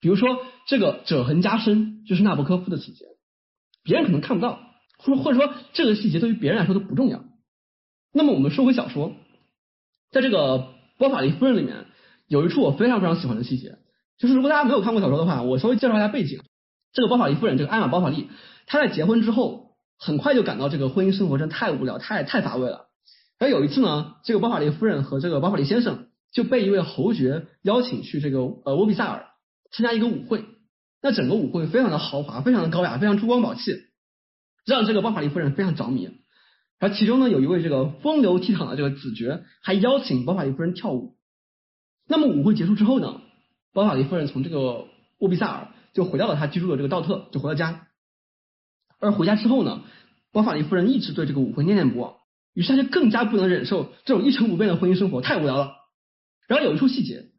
[0.00, 3.04] 比如说这个褶痕加深，就是纳博科夫的细节，
[3.84, 4.58] 别人可能看不到，
[4.98, 7.24] 或或者说这个细节对于别人来说都不重要。
[8.12, 9.12] 那么我们说回小说，
[10.10, 10.58] 在这个
[10.98, 11.86] 《包法利夫人》里面
[12.26, 13.78] 有一处我非常非常喜欢的细节，
[14.18, 16.40] 就是如果大家没有看过小说的话，我稍微介绍一下背景。
[16.92, 18.28] 这个包法利夫人，这个艾玛包法利，
[18.66, 22.86] 她在结婚之后，很快就感到这个婚姻生活真太无聊，太太乏味了。
[23.38, 29.26] 而有一次呢，这个包法利夫人和这个包法利先生就被一位侯爵邀请去这个呃沃比萨尔
[29.70, 30.44] 参加一个舞会。
[31.02, 33.74] 那整个舞会非常的豪华，非常的高雅，非常珠光宝气，
[34.66, 36.10] 让这个包法利夫人非常着迷。
[36.78, 41.16] 而其中呢，有一位这个风流倜傥的这个子爵，还邀请包法利夫人跳舞。
[42.06, 43.20] 那么舞会结束之后呢，
[43.72, 44.86] 包法利夫人从这个
[45.18, 45.68] 沃比萨尔。
[45.92, 47.88] 就回到了他居住的这个道特，就回到家。
[49.00, 49.82] 而回家之后呢，
[50.30, 52.14] 包法利夫人一直对这个舞会念念不忘，
[52.54, 55.72] 于是他就更加不能忍受这种一成不变的婚姻生活，太无聊了。
[56.46, 57.32] 然后有一处细节，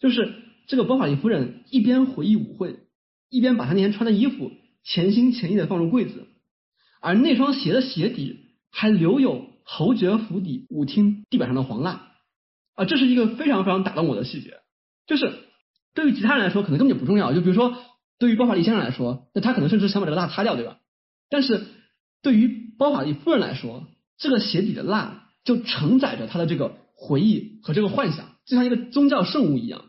[0.00, 0.28] 就是
[0.66, 2.76] 这个包法利夫人一边回忆舞会，
[3.30, 4.50] 一边把她那天穿的衣服
[4.82, 6.26] 潜心潜意的放入柜子，
[7.00, 8.40] 而那双鞋的鞋底
[8.70, 12.12] 还留有侯爵府邸舞厅地板上的黄蜡
[12.74, 14.58] 啊，这是一个非常非常打动我的细节。
[15.06, 15.32] 就是
[15.94, 17.32] 对于其他人来说，可能根本就不重要。
[17.32, 17.76] 就比如说，
[18.18, 20.78] 对于包法利先生来说，那他可能甚至想把这个蜡擦掉，对吧？
[21.28, 21.66] 但是
[22.22, 23.86] 对于包法利夫人来说，
[24.18, 29.84] 这个鞋底的蜡就承载着他的这个回忆和这个幻想，就像一个宗教圣物一样。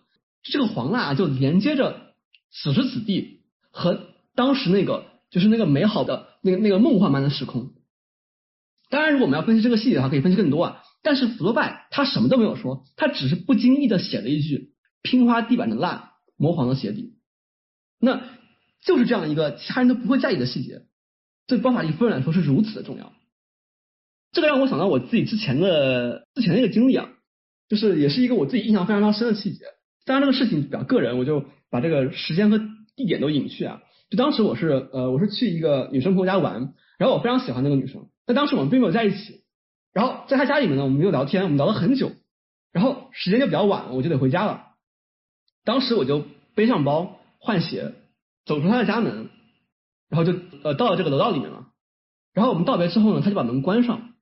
[0.52, 2.14] 这个黄蜡就连接着
[2.52, 3.42] 此时此地
[3.72, 7.74] 和当时那个就是那个美好的那个那个梦幻般的时空。
[8.90, 10.84] 当然，如果我们要分析这个细节的话，可以分析更多啊。
[11.02, 17.16] 但是福楼拜他什么都没有说，他只是不经意的写了一句“拼花地板的蜡，磨黄的鞋底”，
[18.00, 18.22] 那
[18.84, 20.84] 就是这样一个其他人都不会在意的细节，
[21.48, 23.14] 对包法利夫人来说是如此的重要。
[24.32, 27.10] 这个让我想到我自己之前的之前的一个经历啊，
[27.68, 29.66] 就是也是一个我自己印象非常非常深的细节。
[30.06, 32.60] 当然这个事情比较个人，我就把这个时间和
[32.96, 33.82] 地点都隐去啊。
[34.10, 38.08] 就当时我是呃我是去一个女生朋友家玩，然后我非常喜欢那个女生。
[38.28, 39.42] 但当时我们并没有在一起，
[39.94, 42.12] 然后在他家里面呢，我们没有聊天，我们聊了很久，
[42.72, 44.68] 然后时间就比较晚了，我就得回家了。
[45.64, 47.94] 当时我就背上包换鞋，
[48.46, 49.30] 走出他的家门，
[50.10, 51.68] 然后就呃到了这个楼道里面了。
[52.34, 54.14] 然后我们道别之后呢，他就把门关上，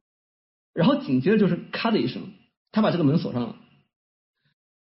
[0.74, 2.22] 然后紧接着就是咔的一声，
[2.72, 3.56] 他把这个门锁上了。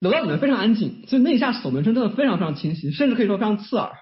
[0.01, 3.93] 楼道里面非常安静，所以那一下锁门声真的非常非常清晰，甚至可以说非常刺耳。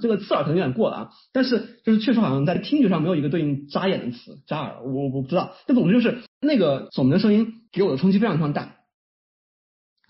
[0.00, 5.52] 这个刺耳可能有点过了啊，但是就是确实好像在听觉上没有一个对应扎眼的词，扎耳，我我不知道。
[5.66, 8.76] 但总之就是那个锁门的声音给我的冲击非常非常大。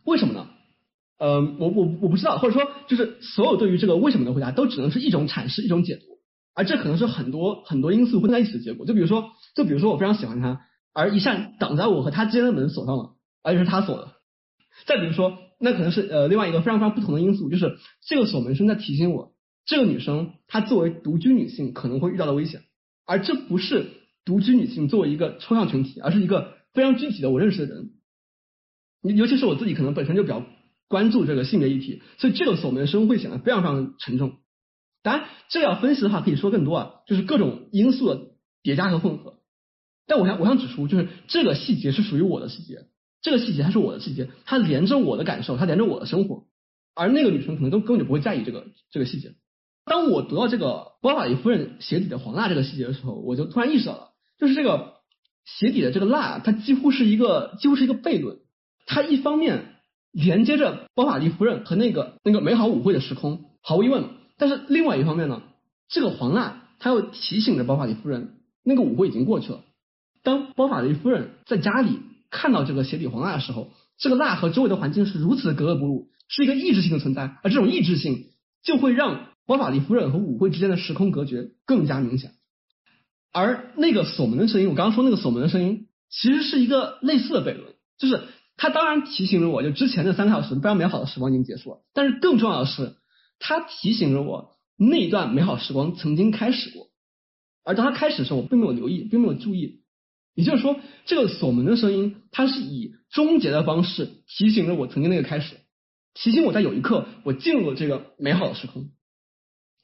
[0.05, 0.47] 为什么呢？
[1.19, 6.03] 呃，我我我不知道，或者说就是所有对于这个为什么的回答都只能是一种阐释，一种解读，
[6.55, 8.87] 而这可能是很多很多因素混在一起的结果。
[8.87, 10.63] 就比如说，就比如说我非常喜欢他，
[10.93, 13.11] 而一扇挡在我和他之间的门锁上了，
[13.43, 14.09] 而且是他锁的。
[14.87, 19.33] 再比如说，那可能是呃另外一个非常非常不同的因素，就是这个锁门声在提醒我。
[19.65, 22.63] 这个女生她作为独居女性可能会遇到的危险，
[23.07, 23.87] 而这不是
[24.25, 27.91] 独居女性作为一个抽象群体，而是一个非常具体的我认识的人。
[29.03, 30.45] 尤其是我自己可能本身就比较
[30.89, 34.39] 关注这个性别议题，所以这个锁门声会显得非常非常沉重。
[35.03, 38.21] 当然，这要分析的话可以说更多啊，就是各种因素的
[38.63, 39.41] 叠加和混合。
[40.07, 42.87] 但我想我想指出，就是这个细节是属于我的细节，
[43.23, 46.45] 这个细节它是我的细节，它连着我的感受，它连着我的生活，
[46.95, 49.35] 而那个女生可能都根本就不会在意这个这个细节。
[49.85, 54.09] 当我读到这个包法利夫人鞋底的黄蜡这个细节的时候，我就突然意识到了，
[54.39, 54.95] 就是这个
[55.45, 58.39] 鞋底的这个蜡，它几乎是一个几乎是一个悖论。
[58.87, 59.77] 它一方面
[60.11, 64.05] 连接着包法利夫人和那个那个美好舞会的时空，毫无疑问。
[64.37, 65.43] 但是另外一方面呢，
[65.89, 69.63] 这个黄蜡它又提醒着包法利夫人，那个舞会已经过去了。
[70.23, 71.99] 当包法利夫人在家里
[72.33, 78.31] 看到这个鞋底黄蜡的时候，这个蜡和周围的环境是如此的格格不入，是一个意志性的存在，而这种意志性
[78.65, 79.29] 就会让。
[79.45, 82.31] 包法利夫人和舞会之间的时空隔绝更加明显，
[83.33, 88.23] 而那个锁门的声音，我刚刚说那个锁门的声音，其实是一个类似的悖论，就是
[88.57, 92.95] 它当然提醒着我，就之前的三个小时非常美好的时光已经结束了，但是更重要的是，
[93.41, 96.87] 它提醒着我那段美好时光曾经开始过，
[97.65, 99.82] 而当它开始的时候，我并没有留意，并没有注意，
[100.35, 105.57] 也就是说，这个锁门的声音，它是以终结的方式提醒着我曾经那个开始，
[106.15, 108.91] 提醒我在有一刻我进入了这个美好的时空。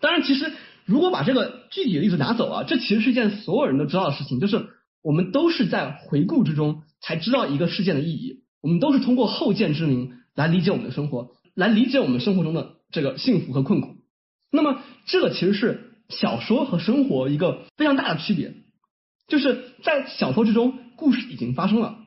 [0.01, 0.53] 当然，其实
[0.85, 4.67] 如果把这个具体的例子拿走啊，这其实是一件所有人都知道的事情，就是
[5.03, 13.97] 我们都是在回顾之中才知道一个事件的意义，我们都是通过后见之明来理解我们的生活，来理解我们生活中的这个幸福和困苦。
[14.51, 18.55] 那么，这个其实是小说和生活一个非常大的区别，
[19.29, 21.99] 就是在小说之中，故事已经发生了，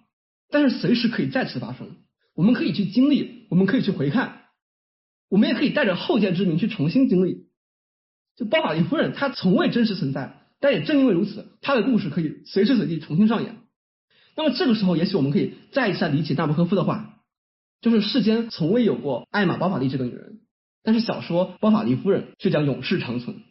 [0.49, 1.95] 但是随时可以再次发生，
[2.35, 4.45] 我们可以去经历，我们可以去回看，
[5.29, 7.47] 我们也可以带着后见之明去重新经历。
[8.35, 13.57] 就包法利夫人，她从未真实存在，但也正因为如此，她的故事可以随时随地重新上演。
[14.35, 17.19] 那么这个时候，也许我们可以再一次理解纳博科夫的话，
[17.81, 20.39] 就是世间从未有过艾玛·包法利这个女人，
[20.81, 23.43] 但是小说《包法利夫人》却将永世长存。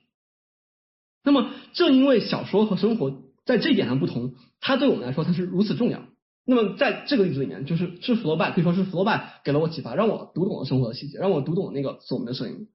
[1.23, 6.05] 那么正因为小说和生活在这一点上不同，它对我们来说它是如此重要。
[6.45, 12.69] 那么在这个例子里面，就是是弗罗拜，可以说是弗罗拜给了我启发，让我读懂了生活的细节，让我读懂了那个锁门的声音。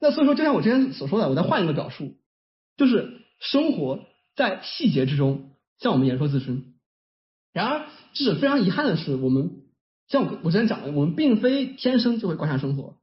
[0.00, 2.16] 那所以说，就像我之前所说的，我再换一个表述，
[2.78, 4.00] 就是生活
[4.34, 6.72] 在细节之中向我们言说自身。
[7.52, 9.50] 然而，这是非常遗憾的是，我们
[10.08, 12.96] 像我我之前讲的，我们并非天生就会观察生活，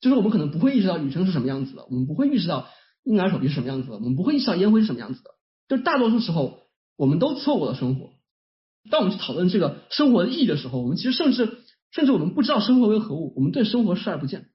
[0.00, 2.68] 就是我们可能不会意识到雨声是什么样子的，我们不会意识到
[3.04, 5.30] 婴儿手臂是什么样子的，我们不会意识到烟灰是什么样子的。
[5.70, 6.58] 就大多数时候，
[6.98, 8.10] 我们都错过了生活。
[8.90, 11.60] 当我们去讨论这个生活的意义的时候，我们其实甚至
[11.90, 14.48] 甚至我们不知道生活为何物，我们对生活视而不见。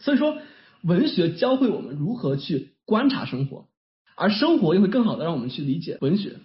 [0.00, 0.36] 所以说。
[0.82, 3.68] 文学教会我们如何去观察生活，
[4.16, 6.38] 而生活又会更好的让我们去理解文学。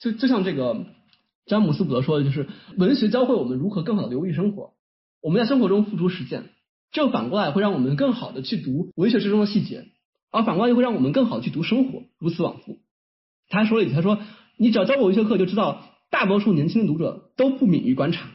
[0.00, 0.86] 就就像这个
[1.44, 4.72] 詹姆斯·伍德说的，就是文学教会我们如何更好的流利生活。
[5.20, 6.44] 我们在生活中付诸实践，
[6.92, 9.84] 这反过来会让我们更好的去读文学之中的细节，
[10.30, 12.78] 而反过来又会让我们更好的去读生活，如此往复。
[13.48, 14.20] 他还说了一句，他说
[14.56, 18.28] ：“你只要教过文学课，就知道大多数年轻的读者都不敏于观察。”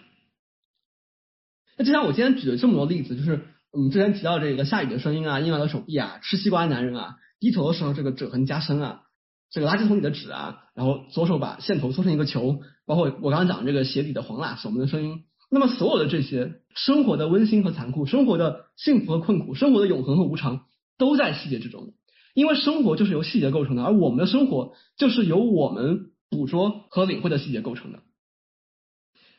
[1.78, 9.02] 那就像我今天举了这么多例子，就是我们之前提到这个下雨的声音啊，婴儿的手臂啊，吃西瓜的男人啊，低头的时候这个褶痕加深啊，
[9.50, 15.24] 这个垃圾桶里的纸啊，然后左手把线头搓成一个球，包括我刚刚讲这个鞋底的黄蜡，守门的声音。
[15.50, 20.66] 那么所有的这些生活的温馨和残酷，生活的幸福和困苦，生活的永恒和无常，
[20.98, 21.94] 都在细节之中。
[22.34, 28.00] 因为生活就是由细节构成的，而我们的生活就是由我们捕捉和领会的细节构成的。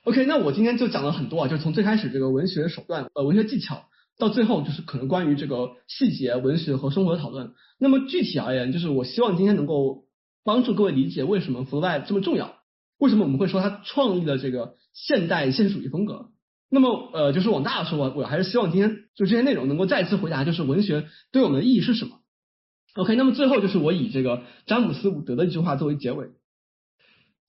[0.05, 3.84] OK，那我今天就讲了很多啊，就从最开始这个文学手段、呃文学技巧，
[4.18, 7.53] 到最后就是可能关于这个细节、文学和生活的讨论。
[7.78, 10.05] 那么具体而言，就是我希望今天能够
[10.43, 12.57] 帮助各位理解为什么弗洛拜这么重要，
[12.99, 16.30] 为什么我们会说他创立了这个现代现实主义风格。
[16.70, 22.20] 那么呃，就是往大了说，我我还是希望今天就这些内容能够再次回答，就是文学对我们的意义是什么。
[22.95, 26.30] OK，那么最后就是我以这个詹姆斯·伍德的一句话作为结尾：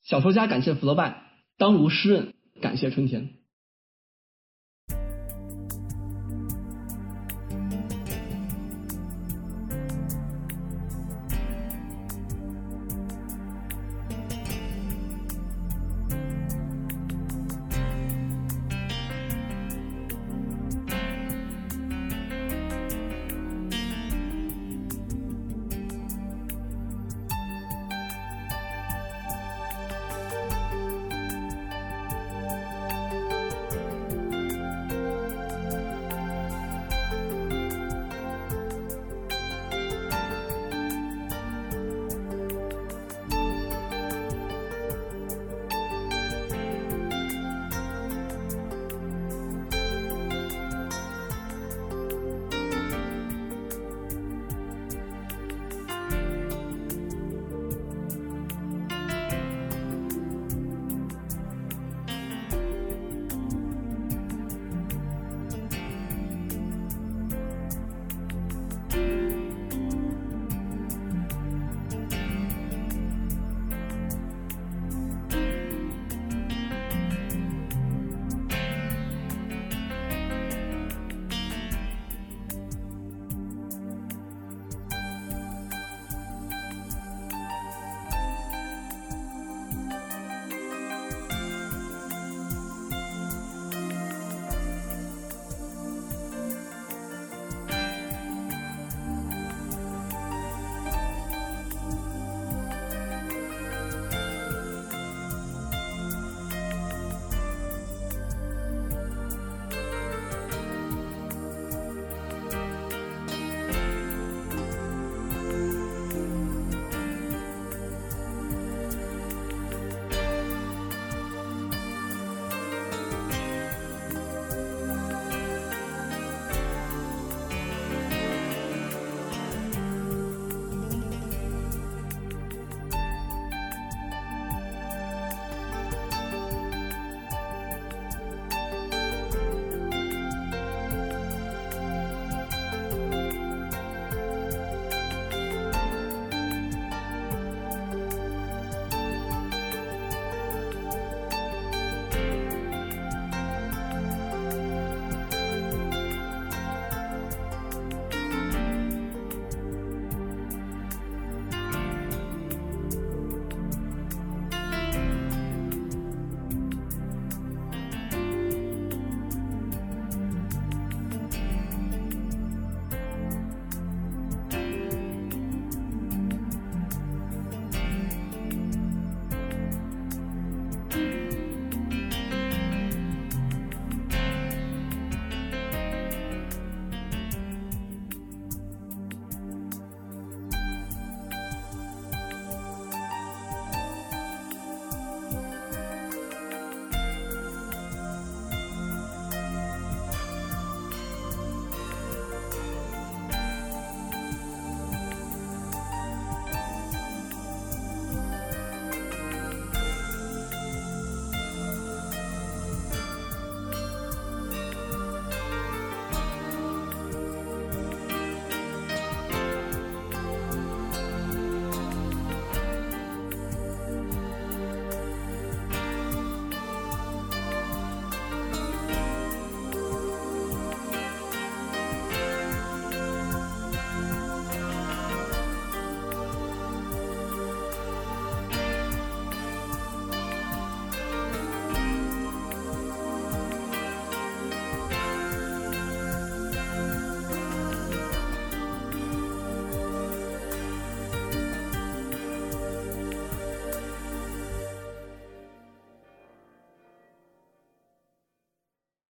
[0.03, 1.23] 小说家感谢福楼拜，
[1.57, 3.40] 当如诗人感谢春天。